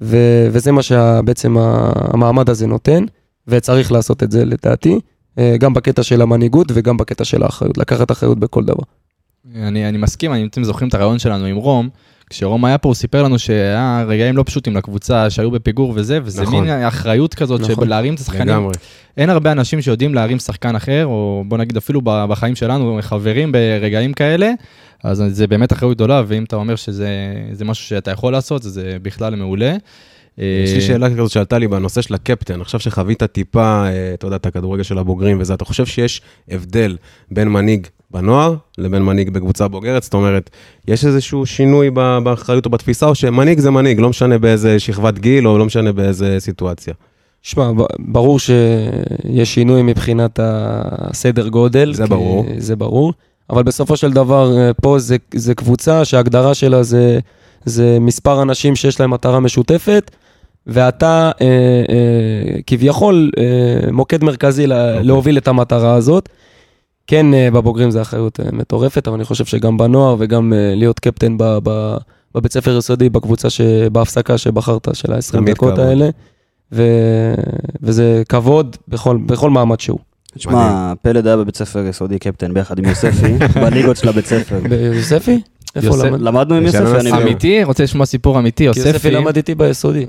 [0.00, 0.16] ו,
[0.52, 3.04] וזה מה שבעצם המעמד הזה נותן,
[3.48, 5.00] וצריך לעשות את זה לדעתי,
[5.38, 8.82] אה, גם בקטע של המנהיגות וגם בקטע של האחריות, לקחת אחריות בכל דבר.
[9.54, 11.88] אני, אני מסכים, אני, אם אתם זוכרים את הריאיון שלנו עם רום,
[12.30, 16.42] כשרום היה פה הוא סיפר לנו שהיה רגעים לא פשוטים לקבוצה, שהיו בפיגור וזה, וזה
[16.42, 16.64] נכון.
[16.64, 17.74] מין אחריות כזאת נכון.
[17.74, 18.48] של להרים את השחקנים.
[18.48, 18.72] לגמרי.
[19.16, 24.12] אין הרבה אנשים שיודעים להרים שחקן אחר, או בוא נגיד אפילו בחיים שלנו, חברים ברגעים
[24.12, 24.50] כאלה,
[25.04, 27.08] אז זה באמת אחריות גדולה, ואם אתה אומר שזה
[27.52, 29.76] זה משהו שאתה יכול לעשות, זה בכלל מעולה.
[30.38, 34.36] יש לי שאלה כזאת שעלתה לי בנושא של הקפטן, עכשיו שחווית טיפה, אה, אתה יודע,
[34.36, 36.96] את הכדורגל של הבוגרים וזה, אתה חושב שיש הבדל
[37.30, 40.02] בין מנהיג בנוער לבין מנהיג בקבוצה בוגרת?
[40.02, 40.50] זאת אומרת,
[40.88, 41.90] יש איזשהו שינוי
[42.22, 45.92] באחריות או בתפיסה, או שמנהיג זה מנהיג, לא משנה באיזה שכבת גיל או לא משנה
[45.92, 46.94] באיזה סיטואציה.
[47.42, 51.94] שמע, ברור שיש שינוי מבחינת הסדר גודל.
[51.94, 52.46] זה ברור.
[52.58, 53.12] זה ברור,
[53.50, 57.18] אבל בסופו של דבר, אה, פה זה, זה קבוצה שההגדרה שלה זה,
[57.64, 60.10] זה מספר אנשים שיש להם מטרה משותפת,
[60.66, 61.46] ואתה אה,
[61.88, 63.44] אה, כביכול אה,
[63.92, 66.28] מוקד מרכזי לה, להוביל את המטרה הזאת.
[67.06, 71.00] כן, אה, בבוגרים זה אחריות אה, מטורפת, אבל אני חושב שגם בנוער וגם אה, להיות
[71.00, 71.96] קפטן ב, ב,
[72.34, 75.78] בבית ספר יסודי, בקבוצה שבהפסקה שבחרת, של ה-20 תמיד דקות.
[75.78, 76.08] האלה,
[76.72, 76.82] ו,
[77.82, 79.98] וזה כבוד בכל, בכל מעמד שהוא.
[80.34, 84.58] תשמע, פלד היה בבית ספר יסודי קפטן ביחד עם יוספי, בליגות של הבית ספר.
[84.68, 85.40] ביוספי?
[85.76, 86.20] איפה יוסף- למד?
[86.20, 87.12] למדנו עם יוספי, אני.
[87.22, 87.64] אמיתי?
[87.64, 88.56] רוצה לשמוע סיפור אמיתי?
[88.62, 90.06] כי יוספי יוספי למד איתי ביסודי.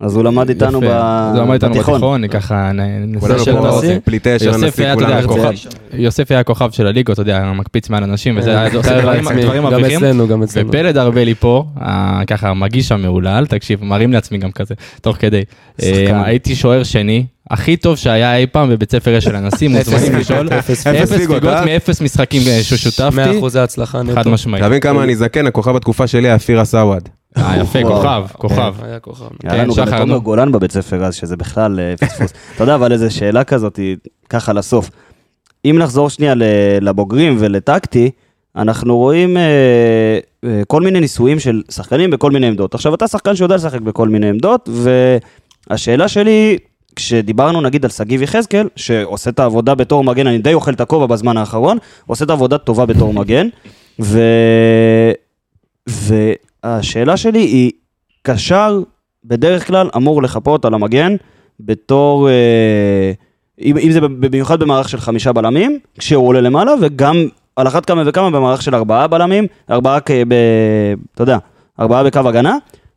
[0.00, 1.94] אז הוא למד איתנו הוא בתיכון.
[1.94, 2.80] בתיכון, ככה נ-
[3.12, 3.56] ננסה כולנו של.
[3.56, 3.98] הנשיא?
[4.04, 5.42] פליטי אשר יוסף הנשיא, הכוכב-
[5.90, 5.96] פה.
[5.98, 9.42] יוסף היה הכוכב של הליגות, אתה יודע, מקפיץ מעל אנשים, וזה היה עושה דברים עצמי,
[9.42, 9.96] דברים גם מבריחים.
[9.98, 10.68] אצלנו, גם אצלנו.
[10.68, 15.42] ופלד ארבלי פה, אה, ככה המגיש המהולל, תקשיב, מרים לעצמי גם כזה, תוך כדי.
[15.82, 20.48] אה, הייתי שוער שני, הכי טוב שהיה אי פעם בבית ספר אשל הנשיא, מוזמנים לשאול.
[20.58, 21.64] אפס ליגות, ליגות אה?
[21.64, 24.14] מאפס משחקים אה, 100 ששותפתי, אחוזי הצלחה נטו.
[24.14, 24.64] חד משמעית.
[24.64, 27.08] תבין כמה אני זקן, הכוכב בתקופה שלי היה אפירה סוואד.
[27.36, 27.82] אה, יפה.
[27.82, 28.74] כוכב, כוכב.
[28.82, 29.24] היה כוכב.
[29.44, 30.18] היה כן, לנו גם את תומר.
[30.18, 32.32] גולן בבית ספר אז, שזה בכלל אה, פספוס.
[32.54, 33.96] אתה יודע, אבל איזו שאלה כזאת, היא
[34.28, 34.90] ככה לסוף.
[35.64, 36.34] אם נחזור שנייה
[36.80, 38.10] לבוגרים ולטקטי,
[38.56, 39.42] אנחנו רואים אה,
[40.44, 42.74] אה, כל מיני ניסויים של שחקנים בכל מיני עמדות.
[42.74, 44.68] עכשיו, אתה שחקן שיודע לשחק בכל מיני עמדות,
[45.70, 46.58] והשאלה שלי,
[46.96, 51.06] כשדיברנו נגיד על שגיב יחזקאל, שעושה את העבודה בתור מגן, אני די אוכל את הכובע
[51.06, 53.48] בזמן האחרון, עושה את העבודה טובה בתור מגן,
[54.00, 54.20] ו...
[55.88, 57.70] והשאלה שלי היא,
[58.22, 58.80] קשר
[59.24, 61.16] בדרך כלל אמור לחפות על המגן
[61.60, 63.12] בתור, אה,
[63.60, 67.16] אם, אם זה במיוחד במערך של חמישה בלמים, כשהוא עולה למעלה, וגם
[67.56, 70.34] על אחת כמה וכמה במערך של ארבעה בלמים, ארבעה, כ- ב,
[71.14, 71.38] אתה יודע,
[71.80, 72.56] ארבעה בקו הגנה.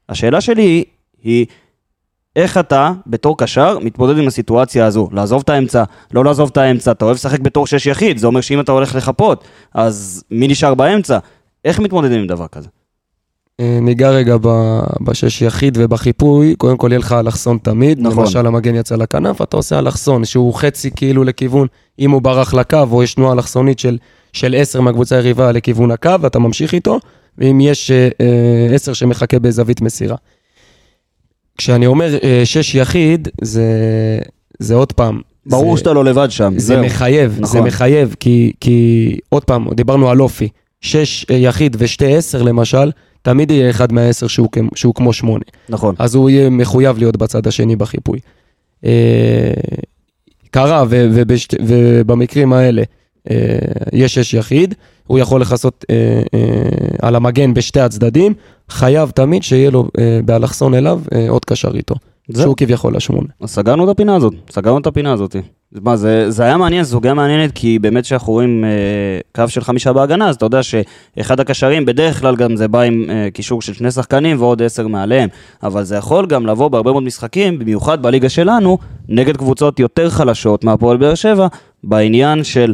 [0.09, 0.83] השאלה שלי
[1.23, 1.45] היא,
[2.35, 5.09] איך אתה, בתור קשר, מתמודד עם הסיטואציה הזו?
[5.11, 8.41] לעזוב את האמצע, לא לעזוב את האמצע, אתה אוהב לשחק בתור שש יחיד, זה אומר
[8.41, 11.17] שאם אתה הולך לחפות, אז מי נשאר באמצע?
[11.65, 12.69] איך מתמודדים עם דבר כזה?
[13.59, 14.35] אה, ניגע רגע
[15.01, 18.23] בשש יחיד ובחיפוי, קודם כל יהיה לך אלכסון תמיד, נכון.
[18.23, 21.67] למשל המגן יצא לכנף, אתה עושה אלכסון שהוא חצי כאילו לכיוון,
[21.99, 23.97] אם הוא ברח לקו או יש תנועה אלכסונית של,
[24.33, 26.99] של עשר מהקבוצה היריבה לכיוון הקו, אתה ממשיך איתו,
[27.37, 30.15] ואם יש אה, אה, עשר שמחכה בזווית מסירה.
[31.57, 33.63] כשאני אומר אה, שש יחיד, זה,
[34.59, 35.21] זה עוד פעם.
[35.45, 36.85] ברור זה, שאתה לא לבד שם, זה זהו.
[36.85, 37.67] מחייב, זה נכון.
[37.67, 40.49] מחייב, כי, כי עוד פעם, דיברנו על אופי,
[40.81, 42.91] שש אה, יחיד ושתי עשר למשל,
[43.27, 45.43] תמיד יהיה אחד מהעשר שהוא, שהוא כמו שמונה.
[45.69, 45.95] נכון.
[45.99, 48.19] אז הוא יהיה מחויב להיות בצד השני בחיפוי.
[48.85, 49.53] אה,
[50.51, 52.83] קרה, ו, ובשת, ובמקרים האלה
[53.29, 53.35] אה,
[53.93, 54.75] יש שש יחיד,
[55.07, 56.21] הוא יכול לכסות אה,
[57.01, 58.33] על המגן בשתי הצדדים,
[58.69, 59.87] חייב תמיד שיהיה לו
[60.25, 61.95] באלכסון אליו עוד קשר איתו.
[62.35, 63.27] שהוא כביכול השמונה.
[63.41, 65.35] אז סגרנו את הפינה הזאת, סגרנו את הפינה הזאת.
[65.71, 68.69] מה, זה, זה היה מעניין, זו סוגיה מעניינת, כי באמת כשאנחנו רואים אה,
[69.35, 73.05] קו של חמישה בהגנה, אז אתה יודע שאחד הקשרים, בדרך כלל גם זה בא עם
[73.09, 75.29] אה, קישור של שני שחקנים ועוד עשר מעליהם.
[75.63, 78.77] אבל זה יכול גם לבוא בהרבה מאוד משחקים, במיוחד בליגה שלנו,
[79.09, 81.47] נגד קבוצות יותר חלשות מהפועל באר שבע,
[81.83, 82.73] בעניין של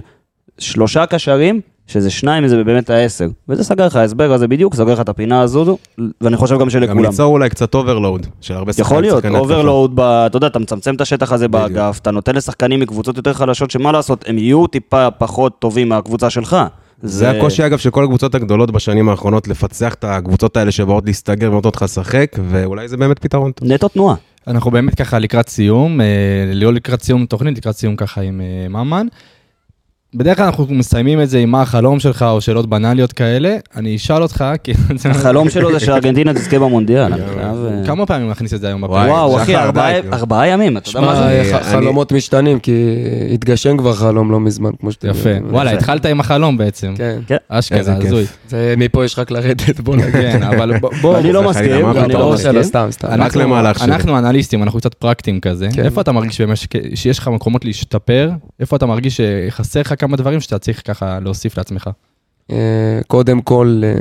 [0.60, 3.28] שלושה קשרים, שזה שניים מזה באמת העשר.
[3.50, 5.78] וזה סגר לך, ההסבר הזה בדיוק, סוגר לך את הפינה הזו,
[6.22, 7.00] ואני חושב גם גם שלכולם.
[7.00, 9.04] ליצור אולי קצת overload של הרבה שחקנים.
[9.04, 9.26] יכול להיות.
[9.26, 11.72] overload, ב- אתה יודע, אתה מצמצם את השטח הזה בדיוק.
[11.72, 16.30] באגף, אתה נותן לשחקנים מקבוצות יותר חלשות, שמה לעשות, הם יהיו טיפה פחות טובים מהקבוצה
[16.30, 16.58] שלך.
[17.02, 21.52] זה הקושי אגב של כל הקבוצות הגדולות בשנים האחרונות, לפצח את הקבוצות האלה שבאות להסתגר
[21.52, 23.72] ונותנות לך לשחק, ואולי זה באמת פתרון טוב.
[23.72, 24.16] נטו תנועה.
[24.48, 26.06] אנחנו באמת ככה לקראת סיום, אה,
[26.54, 29.08] לא לקראת סיום תוכנית, לקראת סיום ככה עם אה, ממן.
[30.16, 33.56] בדרך כלל אנחנו מסיימים את זה עם מה החלום שלך או שאלות בנאליות כאלה.
[33.76, 34.74] אני אשאל אותך, כי...
[35.10, 37.14] החלום שלו זה שארגנטינה תזכה במונדיאל.
[37.14, 37.20] אה,
[37.86, 39.10] כמה פעמים נכניס את זה היום בפרק?
[39.10, 41.52] וואו, אחי, ארבעה- ימים, אתה יודע מה זה?
[41.54, 42.96] ח- חלומות משתנים, כי
[43.34, 45.30] התגשם כבר חלום לא מזמן, כמו שאתה יפה.
[45.50, 46.94] וואלה, התחלת עם החלום בעצם.
[46.98, 47.20] כן.
[47.28, 47.38] כן.
[47.50, 47.80] אשכרה.
[47.98, 48.26] הזוי.
[48.48, 50.12] זה מפה יש רק לרדת, בוא נגיד.
[50.12, 51.18] כן, אבל בוא...
[51.18, 52.64] אני לא מסכים, אני לא לא עושה מסכים.
[52.64, 53.08] סתם, סתם.
[53.08, 53.88] אנחנו- למהלך שלי.
[53.94, 55.68] אנחנו אנליסטים, אנחנו קצת פרקטיים כזה.
[55.74, 55.84] כן.
[55.86, 56.42] איפה אתה מרגיש
[56.96, 58.30] שיש לך מקומות להשתפר?
[58.60, 61.90] איפה אתה מרגיש שחסר לך כמה דברים שאתה צריך ככה להוסיף לעצמך?
[62.52, 63.92] אה, קודם כל, אה,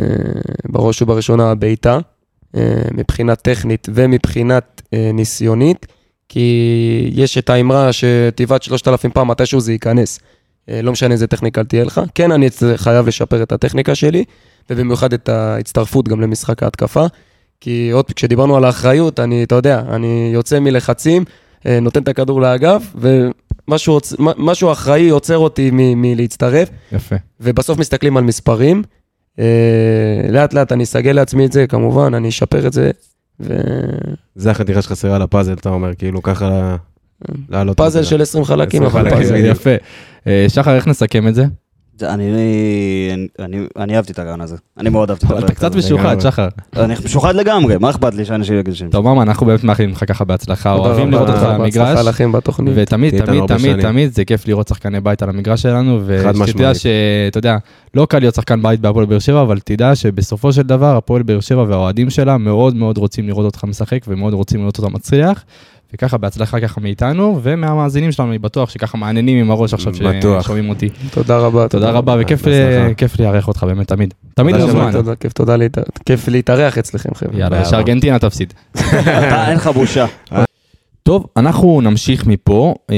[0.69, 1.99] בראש ובראשונה הבעיטה,
[2.57, 4.83] אה, מבחינה טכנית ומבחינת
[5.15, 5.87] ניסיונית,
[6.29, 10.21] כי יש את האמרה שתיבת 3,000 פעם, מתישהו זה ייכנס.
[10.69, 12.01] לא משנה איזה טכניקה תהיה לך.
[12.15, 14.25] כן, אני חייב לשפר את הטכניקה שלי,
[14.71, 17.07] ובמיוחד את ההצטרפות גם למשחק ההתקפה.
[17.61, 21.25] כי עוד, כשדיברנו על האחריות, אני, אתה יודע, אני יוצא מלחצים,
[21.83, 22.83] נותן את הכדור לאגף,
[23.73, 26.69] ומשהו עוצ- משהו אחראי עוצר אותי מ- מלהצטרף.
[26.93, 27.17] יפה.
[27.41, 28.83] ובסוף מסתכלים על מספרים.
[29.39, 29.45] אה,
[30.29, 32.91] לאט לאט אני אסגל לעצמי את זה, כמובן, אני אשפר את זה.
[33.41, 33.53] ופאזל
[34.35, 36.77] זה החתיכה שחסרה לפאזל, אתה אומר, כאילו ככה
[37.49, 37.77] לעלות.
[37.99, 38.09] את זה.
[38.11, 39.37] של 20 חלקים, 20 אבל חלקים, פאזל.
[39.37, 39.71] יפה.
[40.27, 41.45] אה, שחר, איך נסכם את זה?
[42.05, 42.33] אני-
[43.13, 44.57] אני- אני- אני אהבתי את הרעיון הזה.
[44.79, 45.79] אני מאוד אהבתי את הרעיון אתה קצת הזה.
[45.79, 46.21] משוחד.
[46.21, 46.49] שחר.
[46.77, 48.91] אני משוחד לגמרי, מה אכפת לי שאנשים יגידו שם?
[48.91, 52.07] טוב, ממן, אנחנו באמת מאחלים לך ככה בהצלחה, אוהבים לראות אותך על בהצלחה המגרש.
[52.07, 52.75] לכם בתוכנית.
[52.77, 53.81] ותמיד, תמיד, תמיד.
[53.81, 56.75] תמיד זה כיף לראות שחקני בית על המגרש שלנו, חד ושתדע.
[56.75, 57.57] שאתה יודע,
[57.95, 61.41] לא קל להיות שחקן בית בהפועל באר שבע, אבל תדע שבסופו של דבר הפועל באר
[61.41, 65.45] שבע והאוהדים שלה מאוד מאוד רוצים לראות אותך משחק, ומאוד רוצים לראות אותך מצליח.
[65.95, 69.93] וככה בהצלחה ככה מאיתנו, ומהמאזינים שלנו, אני בטוח שככה מעניינים עם הראש עכשיו.
[70.43, 70.89] ששומעים אותי.
[71.11, 71.69] תודה רבה.
[71.69, 74.15] תודה רבה, וכיף לארח אותך באמת, תמיד.
[74.35, 74.93] תמיד מוזמן.
[74.93, 75.13] תודה,
[76.07, 77.39] כיף, להתארח אצלכם, חבר'ה.
[77.39, 77.65] יאללה.
[77.65, 78.55] שארגנטינה תפסיד.
[78.77, 80.07] אתה, אין לך בושה.
[81.03, 82.75] טוב, אנחנו נמשיך מפה.
[82.91, 82.97] אה,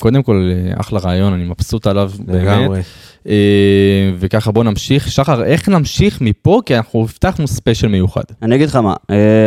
[0.00, 2.42] קודם כל, אה, אחלה רעיון, אני מבסוט עליו באמת.
[2.42, 2.80] לגמרי.
[3.28, 5.10] אה, וככה בוא נמשיך.
[5.10, 6.60] שחר, איך נמשיך מפה?
[6.66, 8.22] כי אנחנו הבטחנו ספיישל מיוחד.
[8.42, 8.94] אני אגיד לך מה,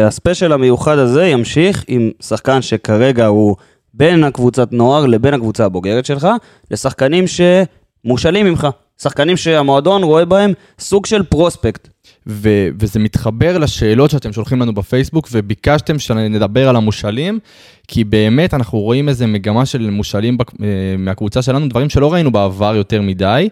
[0.08, 3.56] הספיישל המיוחד הזה ימשיך עם שחקן שכרגע הוא
[3.94, 6.28] בין הקבוצת נוער לבין הקבוצה הבוגרת שלך,
[6.72, 8.67] לשחקנים שמושאלים ממך.
[9.01, 11.88] שחקנים שהמועדון רואה בהם סוג של פרוספקט.
[12.27, 17.39] ו- וזה מתחבר לשאלות שאתם שולחים לנו בפייסבוק, וביקשתם שנדבר על המושאלים,
[17.88, 20.65] כי באמת אנחנו רואים איזה מגמה של מושאלים בק- אה,
[20.97, 23.49] מהקבוצה שלנו, דברים שלא ראינו בעבר יותר מדי,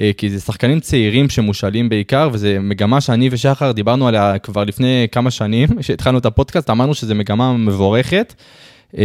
[0.00, 5.06] אה, כי זה שחקנים צעירים שמושאלים בעיקר, וזו מגמה שאני ושחר דיברנו עליה כבר לפני
[5.12, 8.34] כמה שנים, כשהתחלנו את הפודקאסט, אמרנו שזו מגמה מבורכת.
[8.98, 9.02] אה,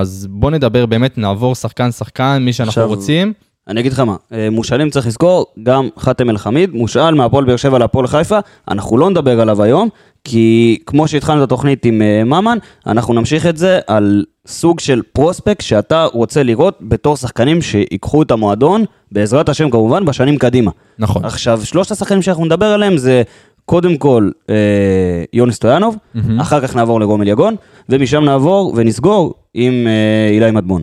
[0.00, 3.32] אז בוא נדבר באמת, נעבור שחקן-שחקן, מי שאנחנו עכשיו- רוצים.
[3.68, 7.78] אני אגיד לך מה, אה, מושאלים צריך לזכור, גם חאתם אל-חמיד, מושאל מהפועל באר שבע
[7.78, 9.88] להפועל חיפה, אנחנו לא נדבר עליו היום,
[10.24, 15.02] כי כמו שהתחלנו את התוכנית עם אה, ממן, אנחנו נמשיך את זה על סוג של
[15.12, 20.70] פרוספקט שאתה רוצה לראות בתור שחקנים שיקחו את המועדון, בעזרת השם כמובן, בשנים קדימה.
[20.98, 21.24] נכון.
[21.24, 23.22] עכשיו, שלושת השחקנים שאנחנו נדבר עליהם זה
[23.64, 24.54] קודם כל אה,
[25.32, 26.40] יוני סטויאנוב, מהמם.
[26.40, 27.56] אחר כך נעבור לגומל יגון,
[27.88, 30.82] ומשם נעבור ונסגור עם אה, אילי מדמון.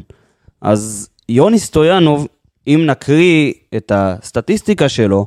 [0.62, 2.28] אז יוני סטויאנוב,
[2.68, 5.26] אם נקריא את הסטטיסטיקה שלו,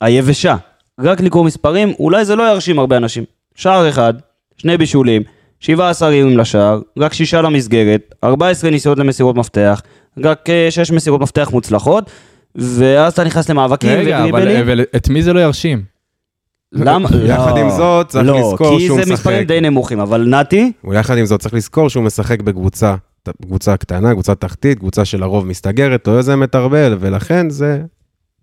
[0.00, 0.56] היבשה,
[1.00, 3.24] רק לקרוא מספרים, אולי זה לא ירשים הרבה אנשים.
[3.54, 4.14] שער אחד,
[4.56, 5.22] שני בישולים,
[5.60, 9.82] 17 איומים לשער, רק שישה למסגרת, 14 ניסיונות למסירות מפתח,
[10.24, 12.10] רק 6 מסירות מפתח מוצלחות,
[12.54, 14.56] ואז אתה נכנס למאבקים רגע, אבל.
[14.56, 15.82] אבל את מי זה לא ירשים?
[16.72, 17.08] למה?
[17.24, 17.60] יחד לא.
[17.60, 19.12] עם זאת, צריך לא, לזכור כי שהוא זה משחק.
[19.12, 22.94] מספרים די נמוכים, אבל נתי, ויחד עם זאת, צריך לזכור שהוא משחק בקבוצה,
[23.42, 27.82] קבוצה קטנה, קבוצה תחתית, קבוצה שלרוב מסתגרת, לא יוזמת הרבה, ולכן זה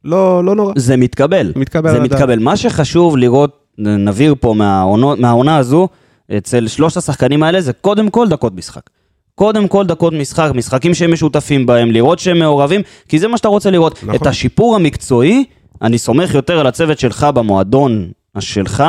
[0.04, 0.74] לא, לא נורא.
[0.76, 1.54] זה מתקבל.
[1.56, 2.12] מתקבל זה הדעת.
[2.12, 2.40] מתקבל.
[2.40, 5.88] מה שחשוב לראות, נבהיר פה מהעונו- מהעונה הזו,
[6.38, 8.82] אצל שלושת השחקנים האלה, זה קודם כל דקות משחק.
[9.36, 13.48] קודם כל דקות משחק, משחקים שהם משותפים בהם, לראות שהם מעורבים, כי זה מה שאתה
[13.48, 14.00] רוצה לראות.
[14.04, 14.16] נכון.
[14.16, 15.44] את השיפור המקצועי,
[15.82, 18.10] אני סומך יותר על הצוות שלך במועדון
[18.42, 18.84] שלך,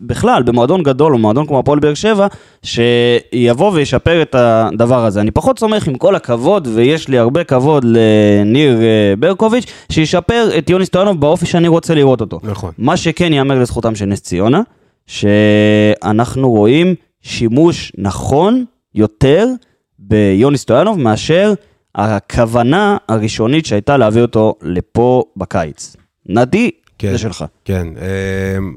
[0.00, 2.26] בכלל, במועדון גדול או מועדון כמו הפועל באר שבע,
[2.62, 5.20] שיבוא וישפר את הדבר הזה.
[5.20, 10.70] אני פחות סומך עם כל הכבוד, ויש לי הרבה כבוד לניר אה, ברקוביץ', שישפר את
[10.70, 12.40] יוני סטויאנוב באופי שאני רוצה לראות אותו.
[12.42, 12.72] נכון.
[12.78, 14.62] מה שכן ייאמר לזכותם של נס ציונה,
[15.06, 18.64] שאנחנו רואים שימוש נכון
[18.94, 19.48] יותר
[19.98, 21.54] ביוני סטויאנוב מאשר
[21.94, 25.96] הכוונה הראשונית שהייתה להביא אותו לפה בקיץ.
[26.26, 26.70] נדי,
[27.06, 27.12] כן.
[27.12, 27.44] זה שלך.
[27.64, 28.74] כן, אמ,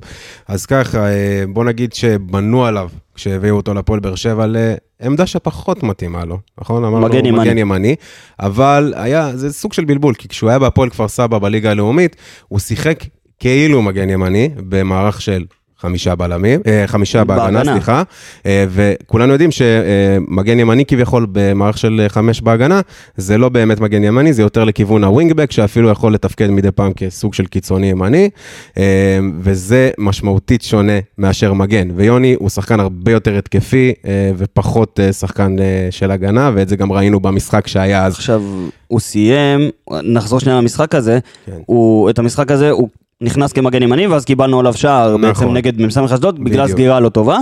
[0.47, 6.25] אז ככה, אה, בוא נגיד שבנו עליו כשהביאו אותו לפועל באר שבע לעמדה שפחות מתאימה
[6.25, 6.85] לו, נכון?
[6.85, 7.41] אמרנו, מגן ימני.
[7.41, 7.95] מגן ימני,
[8.39, 12.15] אבל היה, זה סוג של בלבול, כי כשהוא היה בהפועל כפר סבא בליגה הלאומית,
[12.47, 13.03] הוא שיחק
[13.39, 15.45] כאילו מגן ימני, במערך של
[15.79, 17.73] חמישה בלמים, אה, חמישה בהגנה, בהגנה.
[17.73, 18.03] סליחה,
[18.45, 22.81] אה, וכולנו יודעים שמגן ימני כביכול במערך של חמש בהגנה,
[23.17, 27.33] זה לא באמת מגן ימני, זה יותר לכיוון הווינגבק, שאפילו יכול לתפקד מדי פעם כסוג
[27.33, 28.29] של קיצוני ימני,
[28.77, 31.87] אה, וזה משמעותית שונה מאשר מגן.
[31.95, 33.93] ויוני הוא שחקן הרבה יותר התקפי
[34.37, 35.55] ופחות שחקן
[35.91, 38.13] של הגנה, ואת זה גם ראינו במשחק שהיה אז.
[38.13, 38.43] עכשיו,
[38.87, 41.51] הוא סיים, נחזור שנייה למשחק הזה, כן.
[41.65, 42.89] הוא, את המשחק הזה הוא
[43.21, 45.58] נכנס כמגן ימני, ואז קיבלנו עליו שער בעצם נכון.
[45.58, 46.67] נגד מ"ס אשדוד, בגלל.
[46.67, 47.38] סגירה לא טובה.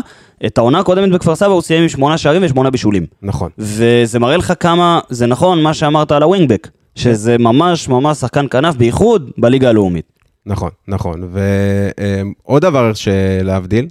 [0.45, 3.05] את העונה הקודמת בכפר סבא הוא סיים עם שמונה שערים ושמונה בישולים.
[3.21, 3.49] נכון.
[3.57, 8.75] וזה מראה לך כמה זה נכון מה שאמרת על הווינגבק, שזה ממש ממש שחקן כנף,
[8.75, 10.05] בייחוד בליגה הלאומית.
[10.45, 11.29] נכון, נכון.
[12.45, 13.87] ועוד דבר שלהבדיל,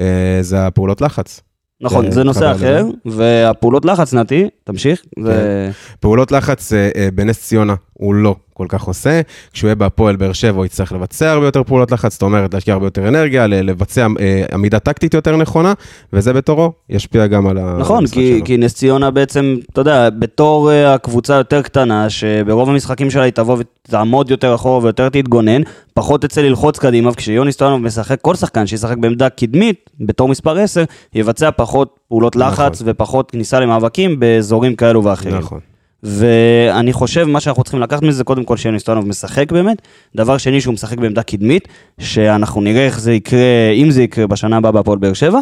[0.00, 1.40] אה, זה הפעולות לחץ.
[1.80, 3.16] נכון, זה זה נושא אחר, לזה.
[3.18, 5.02] והפעולות לחץ, נתי, תמשיך.
[5.22, 5.70] זה...
[6.00, 9.20] פעולות לחץ אה, אה, בנס ציונה הוא לא כל כך עושה,
[9.52, 12.74] כשהוא יהיה בהפועל באר שבע הוא יצטרך לבצע הרבה יותר פעולות לחץ, זאת אומרת להשקיע
[12.74, 15.72] הרבה יותר אנרגיה, לבצע אה, עמידה טקטית יותר נכונה,
[16.12, 18.44] וזה בתורו ישפיע גם על נכון, המשחק כי, שלו.
[18.44, 23.32] כי נס ציונה בעצם, אתה יודע, בתור אה, הקבוצה היותר קטנה, שברוב המשחקים שלה היא
[23.32, 25.62] תבוא ותעמוד יותר אחורה ויותר תתגונן,
[25.94, 30.84] פחות תצא ללחוץ קדימה, וכשיוני סטויאנוב משחק, כל שחקן שישחק בעמדה קדמית, בתור מספר 10,
[31.14, 35.36] יבצע פחות פעולות לחץ ופחות כניסה למאבקים באזורים כאלו ואחרים.
[35.36, 35.73] נכון.
[36.04, 39.82] ואני חושב, מה שאנחנו צריכים לקחת מזה, קודם כל שיוני סטויאנוב משחק באמת.
[40.16, 41.68] דבר שני, שהוא משחק בעמדה קדמית,
[42.00, 45.40] שאנחנו נראה איך זה יקרה, אם זה יקרה בשנה הבאה בהפועל באר שבע.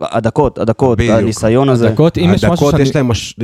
[0.00, 1.18] והדקות, הדקות, בדיוק.
[1.18, 1.88] הניסיון הזה.
[1.88, 2.82] דקות, אם יש משהו הדקות שאני...
[2.82, 3.34] יש להם מש...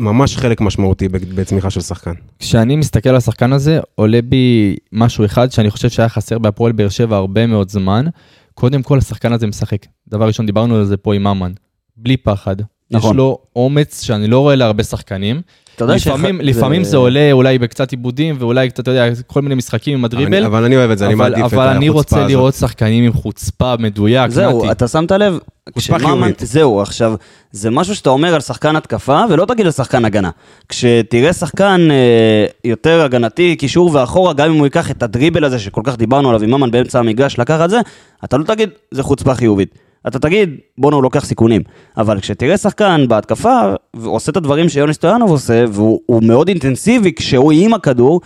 [0.00, 2.12] ממש חלק משמעותי ב- בצמיחה של שחקן.
[2.38, 6.88] כשאני מסתכל על השחקן הזה, עולה בי משהו אחד שאני חושב שהיה חסר בהפועל באר
[6.88, 8.06] שבע הרבה מאוד זמן.
[8.54, 9.86] קודם כל, השחקן הזה משחק.
[10.08, 11.52] דבר ראשון, דיברנו על זה פה עם ממן.
[11.96, 12.56] בלי פחד.
[12.90, 13.10] נכון.
[13.10, 15.40] יש לו אומץ שאני לא רואה להרבה שחקנים.
[15.76, 19.54] אתה יודע לפעמים, שאחד- לפעמים זה עולה אולי בקצת עיבודים ואולי אתה יודע כל מיני
[19.54, 20.34] משחקים עם הדריבל.
[20.36, 22.30] אני- אבל אני אוהב את זה, אני אבל, מעדיף את אבל אני החוצפה רוצה הזאת.
[22.30, 24.30] לראות שחקנים עם חוצפה מדויק.
[24.30, 24.70] זהו, נתי.
[24.72, 25.38] אתה שמת לב?
[25.74, 26.40] חוצפה חיובית.
[26.44, 27.14] זהו, עכשיו,
[27.52, 30.30] זה משהו שאתה אומר על שחקן התקפה, ולא תגיד על שחקן הגנה.
[30.68, 35.80] כשתראה שחקן אה, יותר הגנתי, קישור ואחורה, גם אם הוא ייקח את הדריבל הזה שכל
[35.84, 37.80] כך דיברנו עליו עם ממן באמצע המגרש, לקח את זה,
[38.24, 39.74] אתה לא תגיד, זה חוצפה חיובית.
[40.06, 41.62] אתה תגיד, בואנה, הוא לוקח סיכונים.
[41.96, 43.60] אבל כשתראה שחקן בהתקפה,
[43.96, 48.20] ועושה את הדברים שיוני סטויאנוב עושה, והוא הוא מאוד אינטנסיבי כשהוא עם הכדור,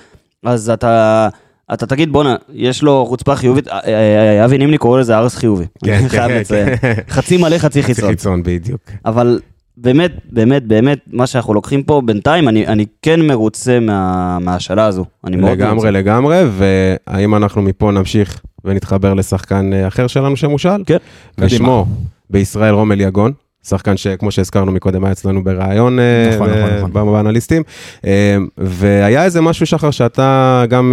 [0.45, 1.29] אז אתה...
[1.73, 5.65] אתה תגיד, בואנה, יש לו חוצפה חיובית, אה, אה, אבי נימני קורא לזה ארס חיובי.
[5.85, 6.43] כן, כן.
[6.49, 6.75] כן.
[7.09, 8.11] חצי מלא, חצי חצי חיצון.
[8.11, 8.81] חיצון, בדיוק.
[9.05, 9.41] אבל
[9.81, 15.05] באמת, באמת, באמת, מה שאנחנו לוקחים פה בינתיים, אני, אני כן מרוצה מה, מהשאלה הזו.
[15.25, 15.91] אני מאוד לגמרי, מרוצה.
[15.91, 20.83] לגמרי, והאם אנחנו מפה נמשיך ונתחבר לשחקן אה, אחר שלנו שמושל?
[20.87, 20.97] כן.
[21.39, 21.87] ושמו
[22.31, 23.33] בישראל רומל יגון.
[23.69, 26.93] שחקן שכמו שהזכרנו מקודם היה אצלנו בריאיון אה, נכון, נכון, נכון.
[26.93, 27.63] ב- באנליסטים
[28.07, 30.93] אה, והיה איזה משהו שחר שאתה גם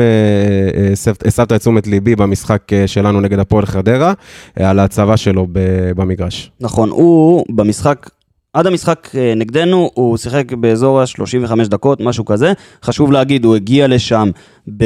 [0.93, 4.13] הסבת- את תשומת ליבי במשחק שלנו נגד הפועל חדרה
[4.59, 5.47] על ההצבה שלו
[5.95, 6.51] במגרש.
[6.61, 8.09] נכון, הוא במשחק,
[8.55, 12.53] עד המשחק אה, נגדנו, הוא שיחק באזור ה-35 דקות, משהו כזה.
[12.83, 14.29] חשוב להגיד, הוא הגיע לשם
[14.77, 14.85] ב...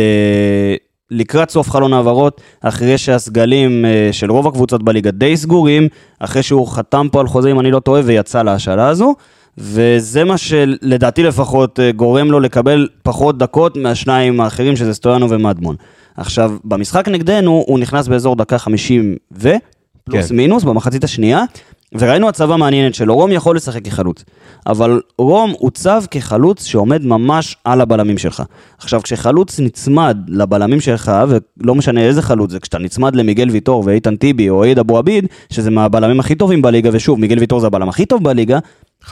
[1.12, 5.88] לקראת סוף חלון העברות, אחרי שהסגלים אה, של רוב הקבוצות בליגה די סגורים,
[6.20, 9.16] אחרי שהוא חתם פה על חוזה, אם אני לא טועה, ויצא להשאלה הזו.
[9.58, 15.76] וזה מה שלדעתי לפחות אה, גורם לו לקבל פחות דקות מהשניים האחרים, שזה סטויאנו ומדמון.
[16.18, 19.50] עכשיו, במשחק נגדנו, הוא נכנס באזור דקה 50 ו...
[20.10, 20.36] פלוס כן.
[20.36, 21.44] מינוס במחצית השנייה,
[21.98, 24.24] וראינו הצבה מעניינת שלו, רום יכול לשחק כחלוץ,
[24.68, 28.44] אבל רום הוצב כחלוץ שעומד ממש על הבלמים שלך.
[28.78, 34.16] עכשיו, כשחלוץ נצמד לבלמים שלך, ולא משנה איזה חלוץ זה, כשאתה נצמד למיגל ויטור ואיתן
[34.16, 37.90] טיבי או עיד אבו עביד, שזה מהבלמים הכי טובים בליגה, ושוב, מיגל ויטור זה הבלם
[37.90, 38.60] הכי טוב בליגה,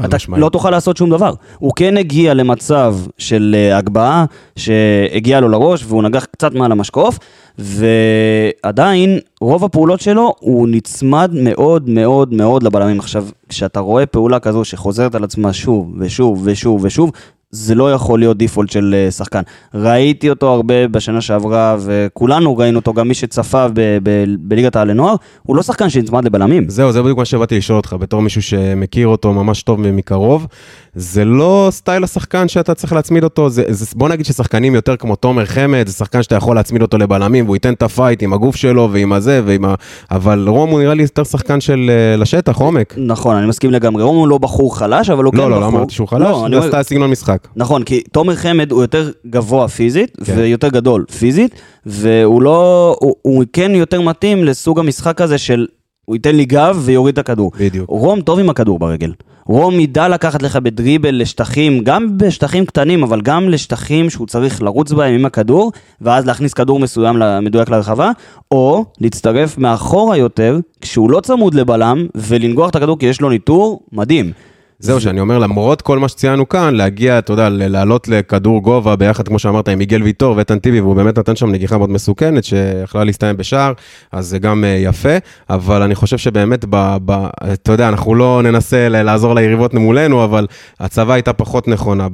[0.06, 0.42] אתה משמעית.
[0.42, 1.34] לא תוכל לעשות שום דבר.
[1.60, 7.20] הוא כן הגיע למצב של אה, הגבהה, שהגיע לו לראש, והוא נגח קצת מעל המשקוף,
[7.58, 13.00] ועדיין, רוב הפעולות שלו, הוא נצמד מאוד מאוד מאוד לבלמים.
[13.00, 17.12] עכשיו, כשאתה רואה פעולה כזו שחוזרת על עצמה שוב ושוב ושוב ושוב,
[17.52, 19.42] זה לא יכול להיות default של אה, שחקן.
[19.74, 24.88] ראיתי אותו הרבה בשנה שעברה, וכולנו ראינו אותו, גם מי שצפה ב- ב- בליגת העל
[24.92, 26.70] לנוער, הוא לא שחקן שנצמד לבלמים.
[26.70, 30.48] זהו, זה בדיוק מה שבאתי לשאול אותך, בתור מישהו שמכיר אותו ממש טוב ומקרוב.
[30.96, 35.16] זה לא סטייל השחקן שאתה צריך להצמיד אותו, זה, זה, בוא נגיד ששחקנים יותר כמו
[35.16, 38.34] תומר חמד, זה שחקן שאתה יכול להצמיד אותו לבלמים, והוא ייתן את ה fight עם
[38.34, 39.76] הגוף שלו ועם הזה ועם ה...
[40.12, 42.94] אבל רום הוא נראה לי יותר שחקן של אה, לשטח, עומק.
[42.98, 44.04] נכון, אני מסכים לגמרי.
[44.04, 45.56] רום הוא לא בחור חלש, אבל הוא כן לא, בחור...
[45.56, 47.37] לא, לא אמרתי שהוא חלש, לא, אני זה אומר- סטייל סגנון משחק.
[47.56, 50.34] נכון, כי תומר חמד הוא יותר גבוה פיזית, כן.
[50.38, 52.96] ויותר גדול פיזית, והוא לא...
[53.00, 55.68] הוא, הוא כן יותר מתאים לסוג המשחק הזה של...
[56.06, 57.52] הוא ייתן לי גב ויוריד את הכדור.
[57.60, 57.90] בדיוק.
[57.90, 59.14] רום טוב עם הכדור ברגל.
[59.48, 64.92] רום ידע לקחת לך בדריבל לשטחים, גם בשטחים קטנים, אבל גם לשטחים שהוא צריך לרוץ
[64.92, 65.72] בהם עם הכדור,
[66.02, 68.12] ואז להכניס כדור מסוים מדויק לרחבה,
[68.52, 73.82] או להצטרף מאחורה יותר, כשהוא לא צמוד לבלם, ולנגוח את הכדור כי יש לו ניטור
[73.92, 74.32] מדהים.
[74.80, 79.28] זהו, שאני אומר, למרות כל מה שציינו כאן, להגיע, אתה יודע, לעלות לכדור גובה ביחד,
[79.28, 83.04] כמו שאמרת, עם מיגל ויטור ואיתן טיבי, והוא באמת נתן שם נגיחה מאוד מסוכנת, שיכלה
[83.04, 83.74] להסתיים בשער,
[84.12, 85.18] אז זה גם אה, יפה,
[85.50, 87.12] אבל אני חושב שבאמת, ב, ב,
[87.54, 90.48] אתה יודע, אנחנו לא ננסה לעזור ליריבות מולנו, אבל
[90.80, 92.08] הצבא הייתה פחות נכונה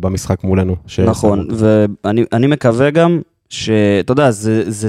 [0.00, 0.76] במשחק מולנו.
[1.06, 4.88] נכון, ואני אני מקווה גם שאתה יודע, זה, זה,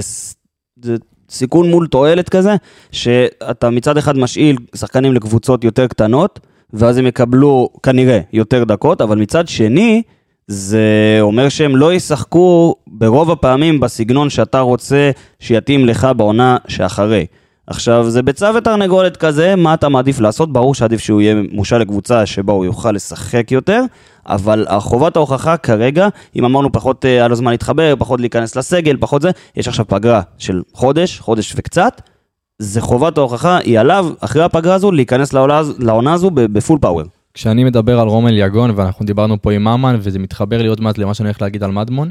[0.82, 0.96] זה
[1.30, 2.56] סיכון מול תועלת כזה,
[2.92, 6.40] שאתה מצד אחד משאיל שחקנים לקבוצות יותר קטנות,
[6.72, 10.02] ואז הם יקבלו כנראה יותר דקות, אבל מצד שני,
[10.46, 17.26] זה אומר שהם לא ישחקו ברוב הפעמים בסגנון שאתה רוצה שיתאים לך בעונה שאחרי.
[17.66, 20.52] עכשיו, זה ביצה ותרנגולת כזה, מה אתה מעדיף לעשות?
[20.52, 23.82] ברור שעדיף שהוא יהיה מושל לקבוצה שבה הוא יוכל לשחק יותר,
[24.26, 29.22] אבל חובת ההוכחה כרגע, אם אמרנו פחות אה, על הזמן להתחבר, פחות להיכנס לסגל, פחות
[29.22, 32.00] זה, יש עכשיו פגרה של חודש, חודש וקצת,
[32.62, 37.02] זה חובת ההוכחה, היא עליו, אחרי הפגרה הזו, להיכנס לעונה, לעונה הזו בפול פאוור.
[37.34, 40.98] כשאני מדבר על רומל יגון, ואנחנו דיברנו פה עם ממן, וזה מתחבר לי עוד מעט
[40.98, 42.10] למה שאני הולך להגיד על מדמון,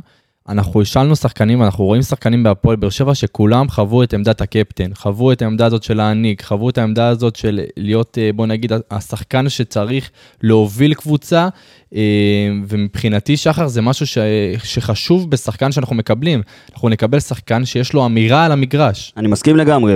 [0.52, 5.32] אנחנו השלנו שחקנים, אנחנו רואים שחקנים בהפועל באר שבע שכולם חוו את עמדת הקפטן, חוו
[5.32, 9.50] את העמדה הזאת של להעניק, חוו את העמדה הזאת של להיות, אה, בוא נגיד, השחקן
[9.50, 10.12] שצריך
[10.44, 11.48] להוביל קבוצה,
[11.96, 12.02] אה,
[12.68, 14.18] ומבחינתי, שחר, זה משהו ש...
[14.64, 16.42] שחשוב בשחקן שאנחנו מקבלים.
[16.74, 19.14] אנחנו נקבל שחקן שיש לו אמירה על המגרש.
[19.18, 19.96] אני מסכים לגמרי,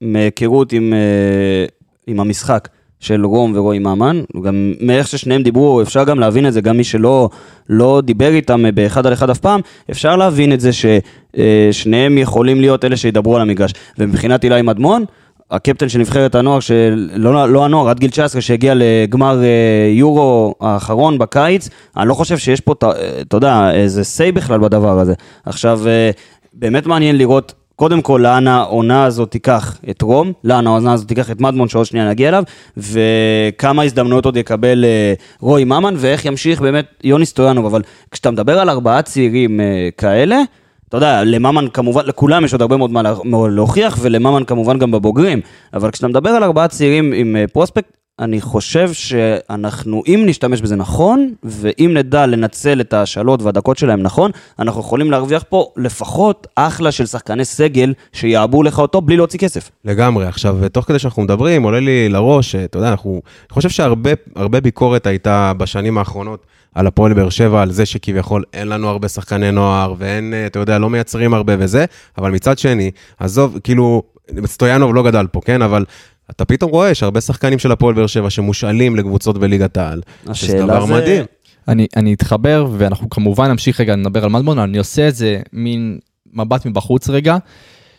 [0.00, 1.66] מהיכרות עם, אה,
[2.06, 2.68] עם המשחק
[3.04, 6.84] של רום ורועי ממן, גם מאיך ששניהם דיברו, אפשר גם להבין את זה, גם מי
[6.84, 7.28] שלא
[7.68, 12.84] לא דיבר איתם באחד על אחד אף פעם, אפשר להבין את זה ששניהם יכולים להיות
[12.84, 13.72] אלה שידברו על המגרש.
[13.98, 15.04] ומבחינת אילי מדמון,
[15.50, 21.18] הקפטן של נבחרת הנוער, של, לא, הנוער, עד גיל 19, שהגיע לגמר אה, יורו האחרון
[21.18, 22.90] בקיץ, אני לא חושב שיש פה, אה,
[23.20, 25.14] אתה יודע, איזה say בכלל בדבר הזה.
[25.46, 26.10] עכשיו, אה,
[26.52, 31.30] באמת מעניין לראות, קודם כל, לאן העונה הזאת תיקח את רום, לאן העונה הזאת תיקח
[31.30, 32.42] את מדמון, שעוד שנייה נגיע אליו,
[32.76, 38.58] וכמה הזדמנויות עוד יקבל אה, רועי ממן, ואיך ימשיך באמת יוני סטויאנוב, אבל כשאתה מדבר
[38.58, 40.42] על ארבעה צעירים אה, כאלה,
[40.88, 43.02] אתה יודע, לממן כמובן, לכולם יש עוד הרבה מאוד מה
[43.48, 45.40] להוכיח, ולממן כמובן גם בבוגרים.
[45.74, 50.76] אבל כשאתה מדבר על ארבעה צעירים עם אה, פרוספקט, אני חושב שאנחנו, אם נשתמש בזה
[50.76, 56.92] נכון, ואם נדע לנצל את השאלות והדקות שלהם נכון, אנחנו יכולים להרוויח פה לפחות אחלה
[56.92, 59.70] של שחקני סגל שיעבו לך אותו בלי להוציא כסף.
[59.84, 60.26] לגמרי.
[60.26, 64.60] עכשיו, תוך כדי שאנחנו מדברים, עולה לי לראש, אתה יודע, אנחנו, אני חושב שהרבה הרבה
[64.60, 69.50] ביקורת הייתה בשנים האחרונות על הפועל באר שבע, על זה שכביכול אין לנו הרבה שחקני
[69.50, 71.84] נוער, ואין, אה, אתה יודע, לא מייצרים הרבה וזה,
[72.18, 74.02] אבל מצד שני, עזוב, כאילו,
[74.46, 75.62] סטויאנוב לא גדל פה, כן?
[75.62, 75.84] אבל...
[76.30, 80.66] אתה פתאום רואה שהרבה שחקנים של הפועל באר שבע שמושאלים לקבוצות בליגת העל, שזה השאלה
[80.66, 81.24] דבר זה- מדהים.
[81.68, 85.98] אני, אני אתחבר, ואנחנו כמובן נמשיך רגע לדבר על מדמון, אני עושה את זה מין
[86.32, 87.36] מבט מבחוץ רגע.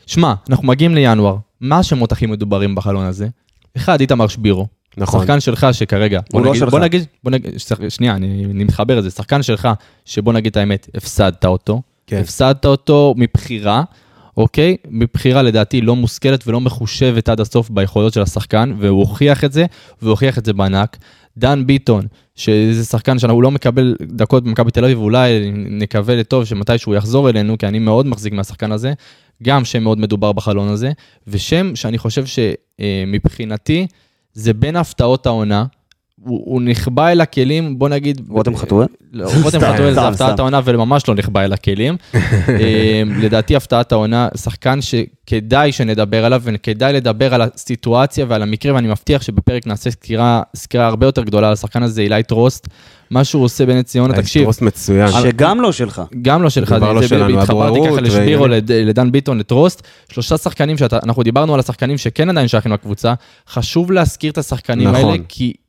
[0.06, 3.28] שמע, אנחנו מגיעים לינואר, מה השמות הכי מדוברים בחלון הזה?
[3.78, 4.68] אחד, איתמר שבירו.
[4.98, 5.22] נכון.
[5.22, 6.70] שחקן שלך שכרגע, בוא לא נגיד, שלך.
[6.72, 9.70] בוא נגיד, בוא נגיד, שח- שנייה, אני, אני מתחבר לזה, שחקן שלך,
[10.06, 12.18] שבוא נגיד את האמת, הפסדת אותו, כן.
[12.22, 13.84] הפסדת אותו מבחירה,
[14.38, 14.78] אוקיי?
[14.90, 19.66] מבחירה לדעתי לא מושכלת ולא מחושבת עד הסוף ביכולות של השחקן, והוא הוכיח את זה,
[20.02, 20.98] והוא הוכיח את זה בענק.
[21.38, 26.94] דן ביטון, שזה שחקן שהוא לא מקבל דקות במכבי תל אביב, אולי נקווה לטוב שמתישהו
[26.94, 28.94] יחזור אלינו, כי אני מאוד מחזיק מהשחקן הזה,
[29.44, 30.92] גם שם מאוד מדובר בחלון הזה,
[31.28, 33.88] ושם שאני חושב שמבחינתי
[34.34, 35.66] זה בין הפתעות העונה.
[36.26, 38.22] הוא, הוא נחבא אל הכלים, בוא נגיד...
[38.30, 38.88] רותם חתואל?
[39.14, 40.40] לא, רותם חתואל זה הפתעת.
[40.40, 41.98] העונה וממש לא נחבא אל הכלים.
[42.14, 48.88] אה, לדעתי הפתעת העונה, שחקן שכדאי שנדבר עליו וכדאי לדבר על הסיטואציה ועל המקרה, ואני
[48.88, 52.68] מבטיח שבפרק נעשה סקירה, סקירה הרבה יותר גדולה על השחקן הזה, אילי טרוסט.
[53.10, 55.08] מה שהוא עושה בנס ציונה, תקשיב, טרוסט מצוין.
[55.12, 56.02] שגם לא שלך.
[56.22, 60.78] גם לא שלך, זה כבר לא שלנו, אבו ככה לשבירו, לדן ביטון, לטרוסט, שלושה שחקנים
[60.78, 63.14] שאנחנו דיברנו על השחקנים שכן עדיין שייכים לקבוצה,
[63.50, 65.10] חשוב להזכיר את השחקנים נכון.
[65.10, 65.65] האלה, כי אה,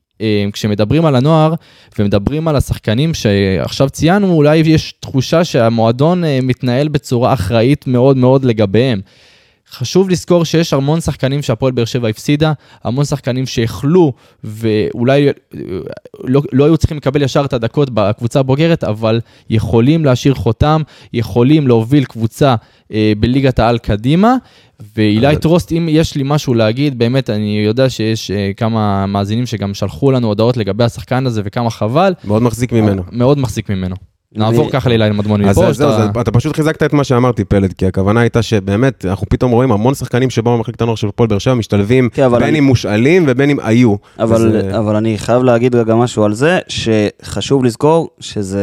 [0.53, 1.53] כשמדברים על הנוער
[1.99, 8.45] ומדברים על השחקנים שעכשיו ציינו, אולי יש תחושה שהמועדון אה, מתנהל בצורה אחראית מאוד מאוד
[8.45, 9.01] לגביהם.
[9.71, 12.53] חשוב לזכור שיש המון שחקנים שהפועל באר שבע הפסידה,
[12.83, 14.13] המון שחקנים שיכלו
[14.43, 15.31] ואולי אה,
[16.23, 20.81] לא, לא היו צריכים לקבל ישר את הדקות בקבוצה הבוגרת, אבל יכולים להשאיר חותם,
[21.13, 22.55] יכולים להוביל קבוצה
[22.93, 24.35] אה, בליגת העל קדימה.
[24.95, 29.45] ואילי אבל- טרוסט, אם יש לי משהו להגיד, באמת, אני יודע שיש אה, כמה מאזינים
[29.45, 33.03] שגם שלחו לנו הודעות לגבי השחקן הזה וכמה חבל, מאוד מחזיק ממנו.
[33.11, 33.95] מאוד מחזיק ממנו.
[34.37, 35.67] נעבור ככה לאילי מדמון אז מפה.
[35.73, 39.51] זה- זהו, אתה פשוט חיזקת את מה שאמרתי, פלד, כי הכוונה הייתה שבאמת, אנחנו פתאום
[39.51, 42.63] רואים המון שחקנים שבאו ממחלקת הנוער של הפועל באר שבע משתלבים, כן, בין אני- אם
[42.63, 43.95] מושאלים ובין אם היו.
[44.19, 48.61] אבל, אני חייב להגיד רגע משהו על זה, שחשוב לזכור שזה...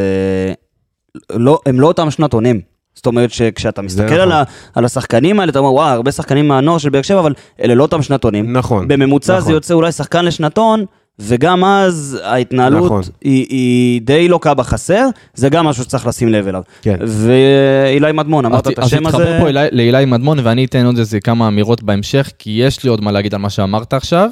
[1.33, 2.61] לא, הם לא אותם שנתונים.
[2.95, 4.19] זאת אומרת שכשאתה מסתכל נכון.
[4.19, 4.43] על, ה,
[4.75, 7.83] על השחקנים האלה, אתה אומר, וואו, הרבה שחקנים מהנוער של באר שבע, אבל אלה לא
[7.83, 8.53] אותם שנתונים.
[8.53, 8.89] נכון.
[8.89, 9.47] בממוצע נכון.
[9.47, 10.85] זה יוצא אולי שחקן לשנתון,
[11.19, 13.03] וגם אז ההתנהלות נכון.
[13.23, 16.63] היא, היא די לוקה בחסר, זה גם משהו שצריך לשים לב אליו.
[16.83, 16.97] כן.
[17.07, 19.25] ואילי מדמון, אמרת את השם אז הזה.
[19.25, 23.01] תתחבר פה לאילי מדמון ואני אתן עוד איזה כמה אמירות בהמשך, כי יש לי עוד
[23.01, 24.31] מה להגיד על מה שאמרת עכשיו,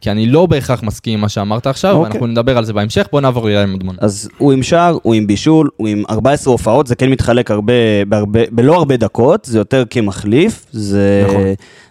[0.00, 2.10] כי אני לא בהכרח מסכים עם מה שאמרת עכשיו, אוקיי.
[2.10, 3.96] ואנחנו נדבר על זה בהמשך, בוא נעבור לאילי מדמון.
[3.98, 7.72] אז הוא עם שער, הוא עם בישול, הוא עם 14 הופעות, זה כן מתחלק הרבה,
[8.08, 11.42] בהרבה, בלא הרבה דקות, זה יותר כמחליף, זה, נכון.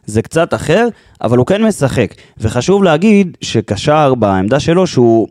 [0.05, 0.87] זה קצת אחר,
[1.21, 2.13] אבל הוא כן משחק.
[2.37, 5.27] וחשוב להגיד שקשר בעמדה שלו, שהוא...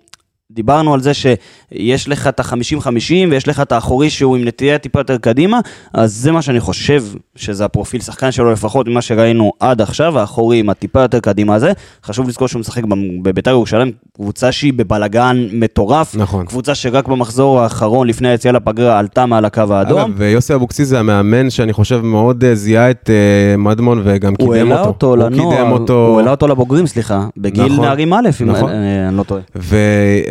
[0.53, 5.01] דיברנו על זה שיש לך את ה-50-50 ויש לך את האחורי שהוא עם נטייה טיפה
[5.01, 5.61] יותר קדימה,
[5.95, 7.05] אז זה מה שאני חושב
[7.37, 11.73] שזה הפרופיל שחקן שלו לפחות ממה שראינו עד עכשיו, האחורי עם הטיפה יותר קדימה הזה.
[12.05, 12.83] חשוב לזכור שהוא משחק
[13.23, 16.47] בביתר ירושלים, קבוצה שהיא בבלגן מטורף, נכון.
[16.47, 19.99] קבוצה שרק במחזור האחרון לפני היציאה לפגרה עלתה מעל הקו האדום.
[20.01, 24.55] אגב, ויוסי אבוקסיס זה המאמן שאני חושב מאוד אה, זיהה את אה, מדמון וגם הוא
[24.55, 24.85] קידם אותו.
[24.89, 26.07] אותו הוא לנוער, קידם אותו.
[26.07, 28.71] הוא העלה אותו לבוגרים, סליחה, בגיל נכון, נערים א', אם נכון.
[28.71, 29.41] אני אני לא טועה.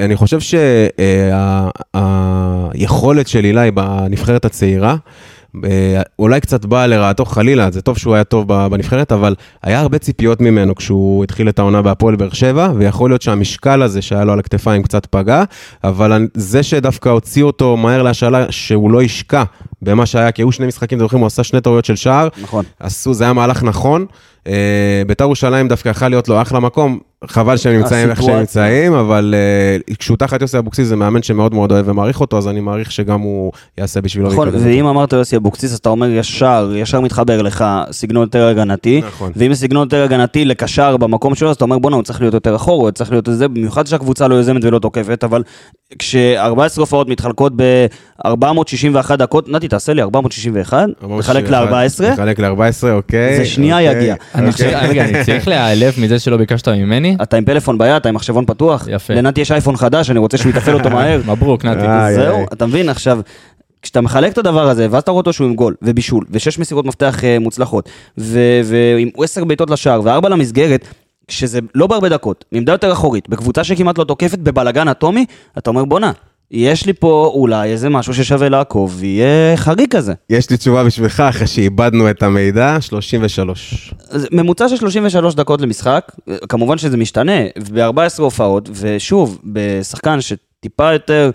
[0.08, 0.40] ואני חושב
[1.94, 4.96] שהיכולת של אילי בנבחרת הצעירה,
[5.66, 9.98] אה, אולי קצת באה לרעתו חלילה, זה טוב שהוא היה טוב בנבחרת, אבל היה הרבה
[9.98, 14.34] ציפיות ממנו כשהוא התחיל את העונה בהפועל באר שבע, ויכול להיות שהמשקל הזה שהיה לו
[14.34, 15.44] על הכתפיים קצת פגע,
[15.84, 19.44] אבל אני- זה שדווקא הוציא אותו מהר להשאלה, שהוא לא ישקע
[19.82, 22.66] במה שהיה, כי היו שני משחקים, זוכרים, הוא עשה שני טעויות של שער, נכון.
[22.80, 24.06] עשו, זה היה מהלך נכון.
[24.48, 28.40] אה, ביתר ירושלים דווקא יכול להיות לו אחלה מקום, חבל שהם נמצאים איך שהם.
[28.40, 32.48] נמצאים, אבל אה, כשהוא תחת יוסי אבוקסיס זה מאמן שמאוד מאוד אוהב ומעריך אותו, אז
[32.48, 36.72] אני מעריך שגם הוא יעשה בשבילו נכון, ואם אמרת יוסי אבוקסיס, אז אתה אומר ישר,
[36.76, 39.32] ישר מתחבר לך סגנון יותר הגנתי, נכון.
[39.36, 42.56] ואם סגנון יותר הגנתי לקשר במקום שלו, אז אתה אומר בואנה, הוא צריך להיות יותר
[42.56, 45.44] אחורה, הוא צריך להיות זה, במיוחד שהקבוצה לא יוזמת ולא תוקפת, אבל
[46.00, 50.88] כש-14 הופעות מתחלקות ב-461 דקות, נתי, תעשה לי 461,
[51.20, 53.38] תחלק ל-14, תחלק ל-14, אוקיי.
[53.38, 53.98] זה שנייה אוקיי.
[54.02, 54.16] יגיע.
[54.36, 57.18] אני חושב- רגע, אני צריך להיעלב מזה שלא ביקשת ממני?
[57.22, 59.14] אתה עם פלאפון ביד, אתה עם מחשבון פתוח, יפה.
[59.14, 61.22] לנתי יש אייפון חדש, אני רוצה שהוא יתפעל אותו מהר.
[61.32, 62.16] מברוק, נתי.
[62.16, 62.46] זהו.
[62.54, 63.20] אתה מבין עכשיו,
[63.82, 66.86] כשאתה מחלק את הדבר הזה, ואז אתה רואה אותו שהוא עם גול, ובישול, ושש מסירות
[66.86, 70.88] מפתח אה, מוצלחות, ו- ועם עשר בעיטות לשער, וארבע למסגרת,
[71.28, 75.26] כשזה לא בהרבה דקות, מעמדה יותר אחורית, בקבוצה שכמעט לא תוקפת, בבלגן אטומי,
[75.58, 76.12] אתה אומר בואנה,
[76.52, 80.14] יש לי פה אולי איזה משהו ששווה לעקוב, ויהיה חריג כזה.
[80.30, 83.94] יש לי תשובה בשבילך, אחרי שאיבדנו את המידע, 33.
[84.10, 86.12] אז ממוצע של 33 דקות למשחק,
[86.50, 87.42] כמובן שזה משתנה,
[87.74, 91.32] ב-14 הופעות, ושוב, בשחקן שטיפה יותר,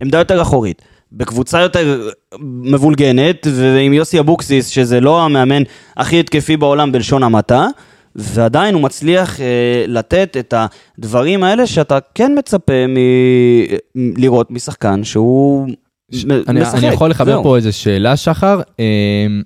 [0.00, 2.08] עמדה יותר אחורית, בקבוצה יותר
[2.40, 5.62] מבולגנת, ועם יוסי אבוקסיס, שזה לא המאמן
[5.96, 7.66] הכי התקפי בעולם בלשון המעטה,
[8.16, 10.54] ועדיין הוא מצליח אה, לתת את
[10.98, 15.68] הדברים האלה שאתה כן מצפה מ- לראות משחקן שהוא
[16.12, 16.74] ש- אני, משחק.
[16.78, 17.42] אני יכול לחבר זהו.
[17.42, 18.60] פה איזה שאלה, שחר.
[18.78, 19.42] אמ,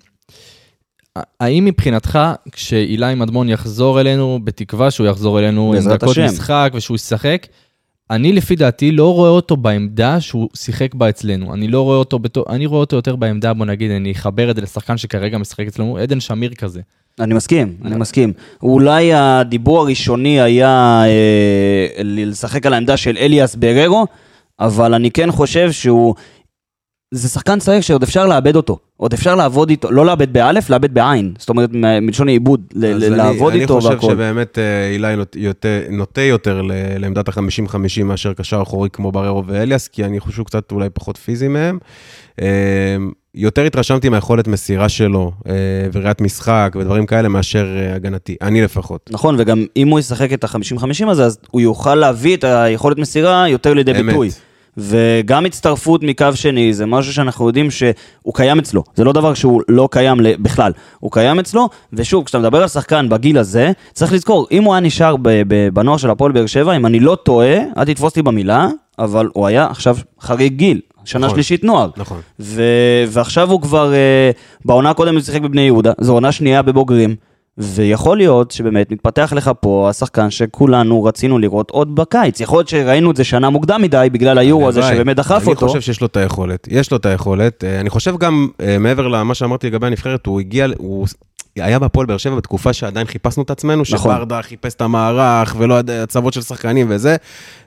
[1.41, 2.19] האם מבחינתך,
[2.53, 6.25] כשאילי מדמון יחזור אלינו, בתקווה שהוא יחזור אלינו עם דקות השם.
[6.25, 7.47] משחק ושהוא ישחק,
[8.11, 11.55] אני לפי דעתי לא רואה אותו בעמדה שהוא שיחק בה אצלנו.
[11.55, 14.57] אני לא רואה אותו בתור, אני רואה אותו יותר בעמדה, בוא נגיד, אני אחבר את
[14.57, 16.81] זה לשחקן שכרגע משחק אצלנו, עדן שמיר כזה.
[17.21, 18.33] אני מסכים, אני מסכים.
[18.63, 24.07] אולי הדיבור הראשוני היה אה, לשחק על העמדה של אליאס בררו,
[24.61, 26.15] אבל אני כן חושב שהוא...
[27.15, 28.79] זה שחקן צעיר שעוד אפשר לאבד אותו.
[28.97, 31.35] עוד אפשר לעבוד איתו, לא לאבד באלף, לאבד בעין.
[31.39, 34.11] זאת אומרת, מלשון עיבוד, ל- אז ל- אני- לעבוד איתו אני חושב והכל.
[34.11, 35.23] שבאמת אה, אילי
[35.91, 36.63] נוטה יותר
[36.99, 41.17] לעמדת ה-50-50 מאשר קשר אחורי כמו בררו ואליאס, כי אני חושב שהוא קצת אולי פחות
[41.17, 41.79] פיזי מהם.
[43.35, 45.53] יותר התרשמתי מהיכולת מסירה שלו, אה,
[45.93, 49.11] וראיית משחק ודברים כאלה מאשר אה, הגנתי, אני לפחות.
[49.13, 53.49] נכון, וגם אם הוא ישחק את ה-50-50 הזה, אז הוא יוכל להביא את היכולת מסירה
[53.49, 54.05] יותר לידי אמת.
[54.05, 54.31] ביטוי.
[54.81, 58.85] וגם הצטרפות מקו שני זה משהו שאנחנו יודעים שהוא קיים אצלו.
[58.95, 63.09] זה לא דבר שהוא לא קיים בכלל, הוא קיים אצלו, ושוב, כשאתה מדבר על שחקן
[63.09, 65.17] בגיל הזה, צריך לזכור, אם הוא היה נשאר
[65.73, 68.69] בנוער של הפועל באר שבע, אם אני לא טועה, אל תתפוס אותי במילה,
[68.99, 71.37] אבל הוא היה עכשיו חריג גיל, שנה נכון.
[71.37, 71.91] שלישית נוער.
[71.97, 72.21] נכון.
[72.41, 77.17] ו- ועכשיו הוא כבר, uh, בעונה הקודמת הוא שיחק בבני יהודה, זו עונה שנייה בבוגרים,
[77.59, 82.41] ויכול להיות שבאמת מתפתח לך פה השחקן שכולנו רצינו לראות עוד בקיץ.
[82.41, 84.83] יכול להיות שראינו את זה שנה מוקדם מדי בגלל היורו הזה.
[84.83, 85.67] שבאמת דחף אותו.
[85.67, 87.65] אני חושב שיש לו את היכולת, יש לו את היכולת.
[87.65, 91.07] אה, אני חושב גם, אה, מעבר למה שאמרתי לגבי הנבחרת, הוא הגיע, הוא
[91.63, 93.99] היה בהפועל באר שבע בתקופה שעדיין חיפשנו את עצמנו, נכון.
[93.99, 97.17] שברדה חיפש את המערך, ולא יודע, הצוות של שחקנים וזה,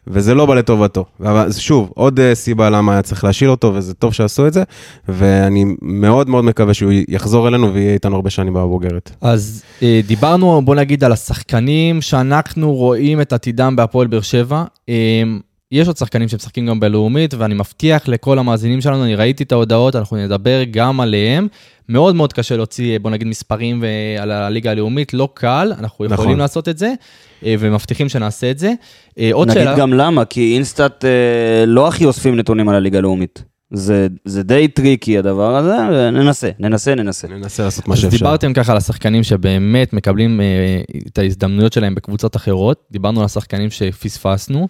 [0.07, 1.05] וזה לא בא לטובתו.
[1.19, 4.63] אבל שוב, עוד אה, סיבה למה היה צריך להשיל אותו, וזה טוב שעשו את זה,
[5.07, 9.11] ואני מאוד מאוד מקווה שהוא יחזור אלינו ויהיה איתנו הרבה שנים בבוגרת.
[9.21, 14.63] אז אה, דיברנו, בוא נגיד, על השחקנים שאנחנו רואים את עתידם בהפועל באר שבע.
[15.73, 19.51] אה, יש עוד שחקנים שמשחקים גם בלאומית, ואני מבטיח לכל המאזינים שלנו, אני ראיתי את
[19.51, 21.47] ההודעות, אנחנו נדבר גם עליהם.
[21.89, 26.05] מאוד מאוד קשה להוציא, אה, בוא נגיד, מספרים ו- על הליגה הלאומית, לא קל, אנחנו
[26.05, 26.39] יכולים נכון.
[26.39, 26.93] לעשות את זה,
[27.45, 28.73] אה, ומבטיחים שנעשה את זה.
[29.19, 32.97] אה, עוד נגיד שאלה, גם למה, כי InStat אה, לא הכי אוספים נתונים על הליגה
[32.97, 33.43] הלאומית.
[33.73, 37.27] זה, זה די טריקי הדבר הזה, וננסה, ננסה, ננסה.
[37.27, 38.17] ננסה לעשות מה אז שאפשר.
[38.17, 43.69] דיברתם ככה על השחקנים שבאמת מקבלים אה, את ההזדמנויות שלהם בקבוצות אחרות, דיברנו על השחקנים
[43.69, 44.65] שפספסנו, אה,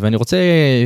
[0.00, 0.36] ואני רוצה,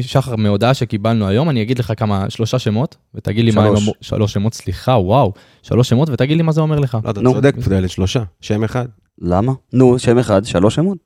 [0.00, 3.82] שחר, מהודעה שקיבלנו היום, אני אגיד לך כמה, שלושה שמות, ותגיד לי מה הם שלוש.
[3.82, 5.32] אמרו, שלוש שמות, סליחה, וואו,
[5.62, 6.98] שלוש שמות, ותגיד לי מה זה אומר לך.
[7.04, 7.32] לא, אתה נו.
[7.34, 8.86] צודק, ילד, שלושה, שם אחד,
[9.20, 9.52] למה?
[9.72, 10.98] נו, שם אחד, שלוש שמות?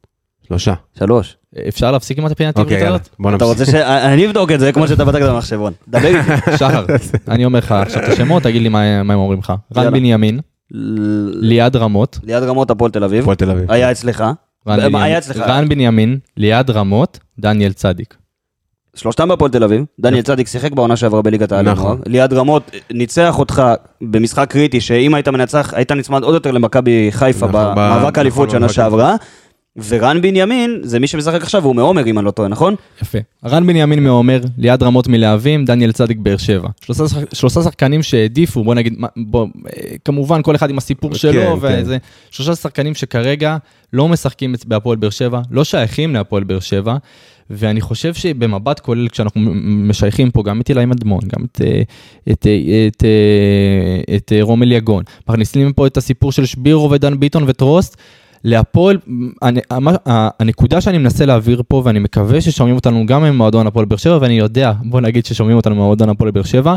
[0.49, 0.75] שלושה.
[0.99, 1.37] שלוש.
[1.69, 2.25] אפשר להפסיק עם
[2.57, 3.09] אוקיי, יאללה, הזאת?
[3.19, 3.61] בוא אתה נמשיך.
[3.61, 3.75] רוצה ש...
[3.85, 5.73] אני אבדוק את זה כמו שאתה בדקת במחשבון.
[5.89, 6.31] דבר איתי.
[6.59, 6.87] שחר,
[7.29, 9.53] אני אומר לך עכשיו את השמות, תגיד לי מה מה הם אומרים לך.
[9.77, 9.93] רן.
[9.93, 13.21] בנימין, ליעד רמות, ליד רמות הפועל תל אביב.
[13.23, 13.71] הפועל תל אביב.
[13.71, 14.25] היה אצלך.
[14.69, 15.37] רן בנימין- היה אצלך?
[15.37, 18.15] רן בנימין, ליעד רמות, דניאל צדיק.
[18.95, 19.85] שלושתם בהפועל תל אביב.
[20.01, 21.85] דניאל צדיק שיחק בעונה שעברה בליגת העל נכון.
[21.87, 21.99] הנוער.
[22.07, 23.63] ליעד רמות ניצח אותך
[24.03, 28.51] במשחק קריטי, שאם היית מנצח, היית נצמד עוד יותר למכבי חיפה נכון, במאבק האליפות נכון,
[28.51, 29.15] שנה במאבק שעברה.
[29.89, 32.75] ורן בנימין זה מי שמשחק עכשיו, הוא מעומר אם אני לא טועה, נכון?
[33.03, 33.19] יפה.
[33.45, 36.69] רן בנימין מעומר, ליעד רמות מלהבים, דניאל צדיק באר שבע.
[36.85, 41.17] שלושה, שח- שלושה שחקנים שהעדיפו, בוא נגיד, בוא, אה, כמובן כל אחד עם הסיפור כן,
[41.19, 41.81] שלו, כן.
[41.83, 41.97] וזה,
[42.31, 43.57] שלושה שחקנים שכרגע
[43.93, 46.97] לא משחקים בהפועל באר שבע, לא שייכים להפועל באר שבע,
[47.51, 51.83] ואני חושב שבמבט כולל, כשאנחנו משייכים פה גם את אילי מדמון, גם את, אה,
[52.33, 53.05] את, אה, את,
[54.17, 57.97] את אה, רומל יגון, מכניסים פה את הסיפור של שבירו ודן ביטון וטרוסט,
[58.47, 58.99] להפועל,
[60.41, 64.39] הנקודה שאני מנסה להעביר פה, ואני מקווה ששומעים אותנו גם ממועדון הפועל באר שבע, ואני
[64.39, 66.77] יודע, בוא נגיד ששומעים אותנו ממועדון הפועל באר שבע,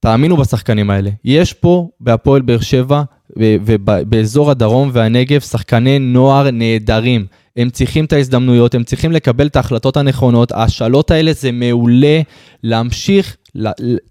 [0.00, 1.10] תאמינו בשחקנים האלה.
[1.24, 3.02] יש פה בהפועל באר שבע
[3.36, 7.26] ובאזור הדרום והנגב שחקני נוער נהדרים.
[7.56, 10.52] הם צריכים את ההזדמנויות, הם צריכים לקבל את ההחלטות הנכונות.
[10.52, 12.20] ההשאלות האלה זה מעולה
[12.62, 13.36] להמשיך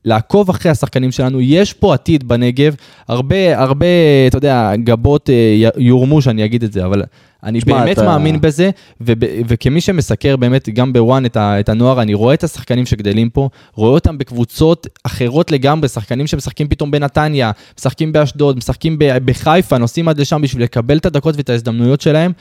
[0.05, 2.75] לעקוב אחרי השחקנים שלנו, יש פה עתיד בנגב,
[3.07, 3.85] הרבה, הרבה,
[4.27, 5.35] אתה יודע, גבות אה,
[5.77, 7.03] יורמו שאני אגיד את זה, אבל
[7.43, 8.69] אני שמע, באמת אתה- מאמין בזה,
[9.01, 9.13] וב-
[9.47, 13.49] וכמי שמסקר באמת גם בוואן את, ה- את הנוער, אני רואה את השחקנים שגדלים פה,
[13.73, 20.19] רואה אותם בקבוצות אחרות לגמרי, שחקנים שמשחקים פתאום בנתניה, משחקים באשדוד, משחקים בחיפה, נוסעים עד
[20.19, 22.31] לשם בשביל לקבל את הדקות ואת ההזדמנויות שלהם.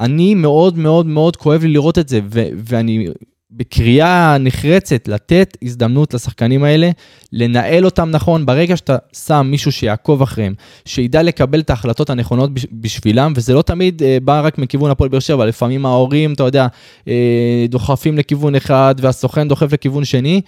[0.00, 3.06] אני מאוד מאוד מאוד כואב לי לראות את זה, ו- ואני
[3.56, 6.90] בקריאה נחרצת לתת הזדמנות לשחקנים האלה,
[7.32, 8.96] לנהל אותם נכון, ברגע שאתה
[9.26, 14.18] שם מישהו שיעקוב אחריהם, שידע לקבל את ההחלטות הנכונות בש- בשבילם, וזה לא תמיד אה,
[14.24, 16.66] בא רק מכיוון הפועל באר שבע, לפעמים ההורים, אתה יודע,
[17.08, 20.40] אה, דוחפים לכיוון אחד והסוכן דוחף לכיוון שני.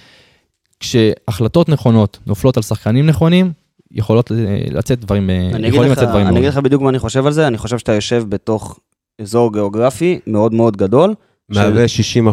[0.81, 3.53] כשהחלטות נכונות נופלות על שחקנים נכונים,
[3.93, 4.37] יכולות אה,
[4.71, 6.49] לצאת דברים, יכולים לך- לצאת דברים אני אגיד.
[6.49, 8.79] לך בדיוק מה אני חושב על זה, אני חושב שאתה יושב בתוך
[9.21, 11.15] אזור גיאוגרפי מאוד מאוד גדול.
[11.49, 11.85] מהווה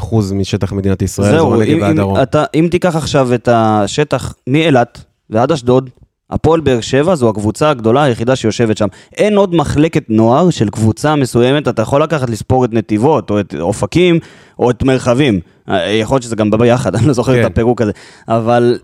[0.02, 2.18] 60% משטח מדינת ישראל, זהו, הנגב אם- והדרום.
[2.18, 5.90] אם אתה- אם תיקח עכשיו את השטח מאילת ועד אשדוד,
[6.30, 8.88] הפועל באר שבע זו הקבוצה הגדולה היחידה שיושבת שם.
[9.18, 13.56] אין עוד מחלקת נוער של קבוצה מסוימת, אתה יכול לקחת לספור את נתיבות, או את
[13.60, 14.20] אופקים,
[14.60, 15.40] או את מרחבים.
[15.70, 17.42] אה, יכול להיות שזה גם בא ביחד, אני לא זוכר כן.
[17.42, 17.92] את הפירוק הזה.
[18.28, 18.80] אבל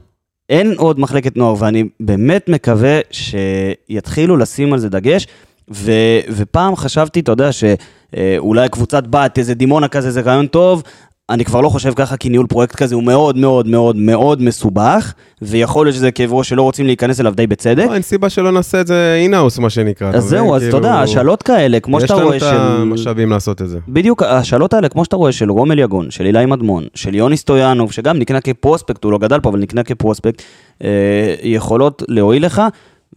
[0.50, 5.28] אין עוד מחלקת נוער, ואני באמת מקווה שיתחילו לשים על זה דגש.
[5.74, 5.92] ו,
[6.30, 10.84] ופעם חשבתי, אתה יודע, שאולי קבוצת בת, איזה דימונה כזה, זה רעיון טוב.
[11.30, 15.14] אני כבר לא חושב ככה, כי ניהול פרויקט כזה הוא מאוד מאוד מאוד מאוד מסובך,
[15.42, 17.86] ויכול להיות שזה כאב ראש שלא רוצים להיכנס אליו די בצדק.
[17.88, 20.10] לא, אין סיבה שלא נעשה את זה אינהאוס, מה שנקרא.
[20.10, 20.56] אתה אז זהו?
[20.56, 22.82] אז אתה כאילו, יודע, השאלות כאלה, כמו שאתה רואה יש לנו את של...
[22.82, 23.80] המשאבים לעשות את זה.
[23.88, 27.92] בדיוק, השאלות האלה, כמו שאתה רואה, של רומל יגון, של אילי מדמון, של יוני סטויאנוב,
[27.92, 30.42] שגם נקנה כפרוספקט, הוא לא גדל פה, אבל נקנה כפרוספקט,
[30.84, 32.62] אה, יכולות להועיל לך,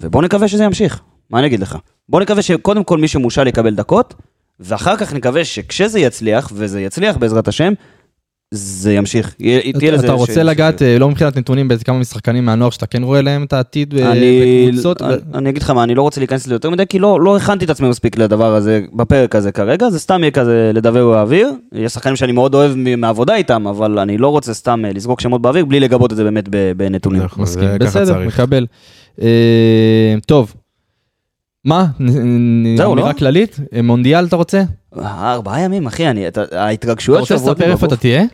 [0.01, 1.01] ובוא נקווה שזה ימשיך.
[1.31, 1.77] מה אני אגיד לך?
[2.09, 4.15] בוא נקווה שקודם כל מי שמושל יקבל דקות,
[4.61, 7.73] ואחר כך נקווה שכשזה יצליח, וזה יצליח בעזרת השם,
[8.55, 9.35] זה ימשיך.
[9.41, 10.05] יהיה- תהיה לזה...
[10.07, 13.23] אתה רוצה ש- לגעת, אה, לא מבחינת נתונים, באיזה כמה משחקנים מהנוער שאתה כן רואה
[13.23, 15.03] להם את העתיד אה, אני, בקבוצות?
[15.03, 17.37] אני, אני אגיד לך מה, אני לא רוצה להיכנס לזה יותר מדי, כי לא, לא
[17.37, 21.51] הכנתי את עצמי מספיק לדבר הזה בפרק הזה כרגע, זה סתם יהיה כזה לדבר באוויר.
[21.73, 25.21] יש שחקנים שאני מאוד אוהב מ- מהעבודה איתם, אבל אני לא רוצה סתם אה, לזרוק
[25.21, 27.23] שמות באוויר בלי לגבות את זה באמת ב- בנתונים.
[27.23, 28.27] נכון, מסכים, זה ככה בסדר.
[28.27, 28.67] מקבל.
[29.23, 30.55] אה, טוב,
[31.65, 31.87] מה,
[32.77, 33.01] זהו, לא?
[33.01, 33.57] אמירה כללית?
[33.75, 34.63] אה, מונדיאל אתה רוצה?
[34.99, 37.97] ארבעה ימים, אחי, אני, אתה, אתה ההתרגשויות רוצה לספר איפה אתה.
[37.97, 38.25] תהיה?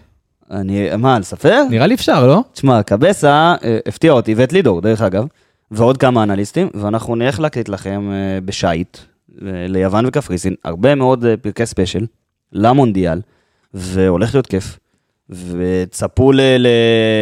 [0.50, 1.62] אני, מה, לספר?
[1.70, 2.42] נראה לי אפשר, לא?
[2.52, 5.26] תשמע, קבסה אה, הפתיע אותי, ואת לידור, דרך אגב,
[5.70, 8.98] ועוד כמה אנליסטים, ואנחנו נלך להקליט לכם אה, בשייט,
[9.68, 12.06] ליוון וקפריסין, הרבה מאוד פרקי ספיישל,
[12.52, 13.20] למונדיאל,
[13.74, 14.78] והולך להיות כיף.
[15.30, 16.40] וצפו ל-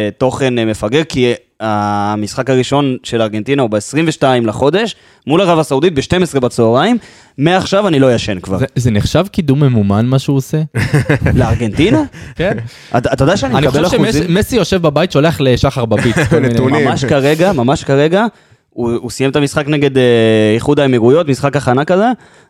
[0.07, 4.95] לתוכן אה, מפגר, כי המשחק הראשון של ארגנטינה הוא ב-22 לחודש,
[5.27, 6.97] מול ערב הסעודית ב-12 בצהריים,
[7.37, 8.57] מעכשיו אני לא ישן כבר.
[8.57, 10.61] זה- זה נחשב קידום ממומן מה שהוא עושה?
[11.39, 12.03] לארגנטינה?
[12.35, 12.57] כן.
[12.97, 14.23] אתה אתה יודע שאני אני מקבל חושב אחוזים?
[14.23, 16.15] שמסי יושב בבית, שולח לשחר בביט.
[16.33, 16.87] מיני- נתונים.
[16.87, 18.25] ממש כרגע, ממש כרגע,
[18.75, 20.03] הוא, הוא סיים את המשחק נגד אה,
[20.55, 22.05] איחוד האמירויות, משחק הכנה כזה,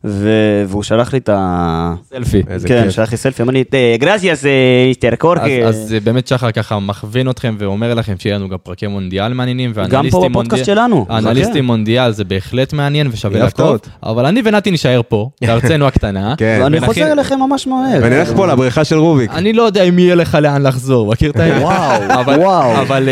[0.05, 0.29] ו,
[0.67, 1.93] והוא שלח לי את ה...
[2.09, 2.43] סלפי.
[2.43, 2.89] כן, כיף.
[2.91, 3.63] שלח לי סלפי, אמר לי,
[3.99, 4.45] gracias,
[4.87, 5.63] mister אז, קורקי.
[5.63, 9.73] אז אה, באמת שחר ככה מכווין אתכם ואומר לכם שיהיה לנו גם פרקי מונדיאל מעניינים.
[9.89, 11.05] גם פה בפודקאסט מונדיאל- שלנו.
[11.09, 13.77] האנליסטים מונדיאל זה בהחלט מעניין ושווה לעקוב.
[14.03, 16.33] אבל אני ונתי נישאר פה, בארצנו הקטנה.
[16.37, 16.59] כן.
[16.63, 17.99] ואני ונכין- חוזר אליכם ממש מהר.
[18.03, 19.31] ונלך פה לבריכה של רוביק.
[19.33, 21.61] אני לא יודע אם יהיה לך לאן לחזור, מכיר את העניין?
[21.61, 22.81] וואו, אבל, וואו.
[22.81, 23.09] אבל,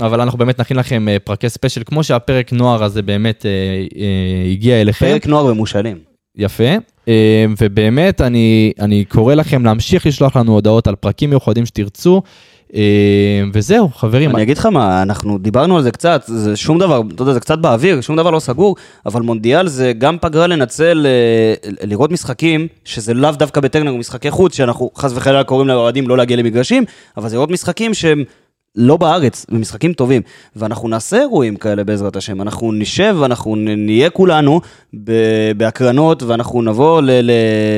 [0.00, 3.50] אה, אנחנו באמת נכין לכם אה, פרקי special, כמו שהפרק נוער הזה באמת אה,
[4.00, 5.06] אה, הגיע אליכם.
[5.06, 5.98] פרק נוער במושאלים.
[6.36, 6.64] יפה,
[7.08, 12.22] אה, ובאמת אני, אני קורא לכם להמשיך לשלוח לנו הודעות על פרקים מיוחדים שתרצו,
[12.74, 14.36] אה, וזהו, חברים.
[14.36, 17.40] אני אגיד לך מה, אנחנו דיברנו על זה קצת, זה שום דבר, אתה יודע, זה
[17.40, 22.66] קצת באוויר, שום דבר לא סגור, אבל מונדיאל זה גם פגרה לנצל, אה, לראות משחקים,
[22.84, 26.84] שזה לאו דווקא בטרנר, משחקי חוץ, שאנחנו חס וחלילה קוראים לאוהדים לא להגיע למגרשים,
[27.16, 28.24] אבל זה לראות משחקים שהם...
[28.76, 30.22] לא בארץ, ומשחקים טובים.
[30.56, 32.42] ואנחנו נעשה אירועים כאלה בעזרת השם.
[32.42, 34.60] אנחנו נשב ואנחנו נ- נהיה כולנו
[35.56, 37.30] בהקרנות, ואנחנו נבוא ל- ל-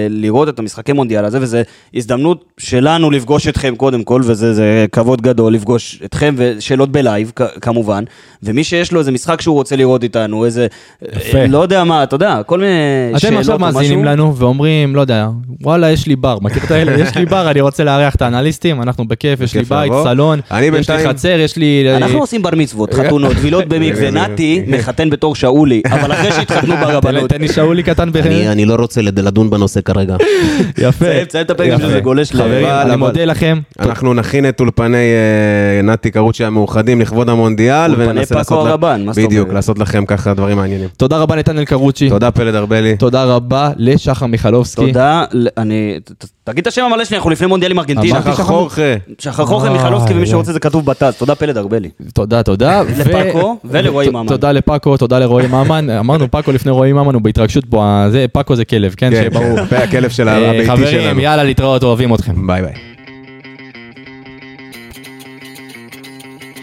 [0.09, 1.59] לראות את המשחקי מונדיאל הזה, וזו
[1.95, 7.59] הזדמנות שלנו לפגוש אתכם קודם כל, וזה זה כבוד גדול לפגוש אתכם, ושאלות בלייב כ-
[7.61, 8.05] כמובן.
[8.43, 10.67] ומי שיש לו איזה משחק שהוא רוצה לראות איתנו, איזה...
[11.13, 11.47] יפה.
[11.47, 12.71] לא יודע מה, אתה יודע, כל מיני
[13.19, 14.13] שאלות אתם עכשיו או מאזינים משהו.
[14.13, 15.29] לנו ואומרים, לא יודע,
[15.61, 16.93] וואלה, יש לי בר, מכיר את האלה?
[17.01, 19.93] יש לי בר, אני רוצה לארח את האנליסטים, אנחנו בכיף, יש לי בית.
[20.05, 20.41] סלון,
[20.85, 21.85] יש לי חצר, יש לי...
[21.97, 27.31] אנחנו עושים בר מצוות, חתונות, טבילות במקווה, נתי מחתן בתור שאולי, אבל אחרי שהתחתנו ברבנות.
[27.31, 28.17] תן לי שאולי קטן ב...
[28.17, 30.17] אני לא רוצה לד- לדון בנושא כרגע.
[30.79, 31.25] יפה.
[31.25, 31.83] תסיים, את הפרק יפה.
[31.83, 32.41] שזה גולש ל...
[32.65, 33.61] אני מודה לכם.
[33.81, 38.65] אנחנו נכין את אולפני אה, נתי קרוצ'י המאוחדים לכבוד המונדיאל, אולפני וננסה פאקו לעשות...
[38.65, 39.55] לה- הרבן, מה זאת בדיוק, אומרת?
[39.55, 40.89] לעשות לכם ככה דברים מעניינים.
[40.97, 42.09] תודה רבה נתנאל קרוצ'י.
[42.09, 42.97] תודה פלד ארבלי.
[42.97, 44.87] תודה רבה לשחר מיכלובסקי.
[44.87, 45.25] תודה,
[45.59, 45.99] אני...
[46.45, 48.23] תגיד את השם המלא שלי, אנחנו לפני מונדיאל עם ארגנטינה.
[48.23, 48.95] שחר חורכה.
[49.19, 51.89] שחר וואי, מיכלובסקי, ומי שרוצה זה כתוב כתוב בט"ז, תודה פלד ארבלי.
[52.15, 52.83] תודה, תודה.
[52.83, 54.27] לפאקו ולרועי ממן.
[54.27, 55.91] תודה לפאקו, תודה לרועי ממן.
[56.01, 59.11] אמרנו פאקו לפני רועי ממן, הוא בהתרגשות פה, זה, פאקו זה כלב, כן?
[59.11, 59.67] כן, שברור.
[59.67, 61.21] כן, הכלב של אה, הביתי חברים, שלנו.
[61.21, 62.47] יאללה, להתראות, אוהבים אתכם.
[62.47, 62.73] ביי ביי.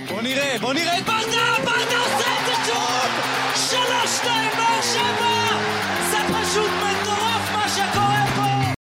[0.09, 0.90] בוא נראה, בוא נראה!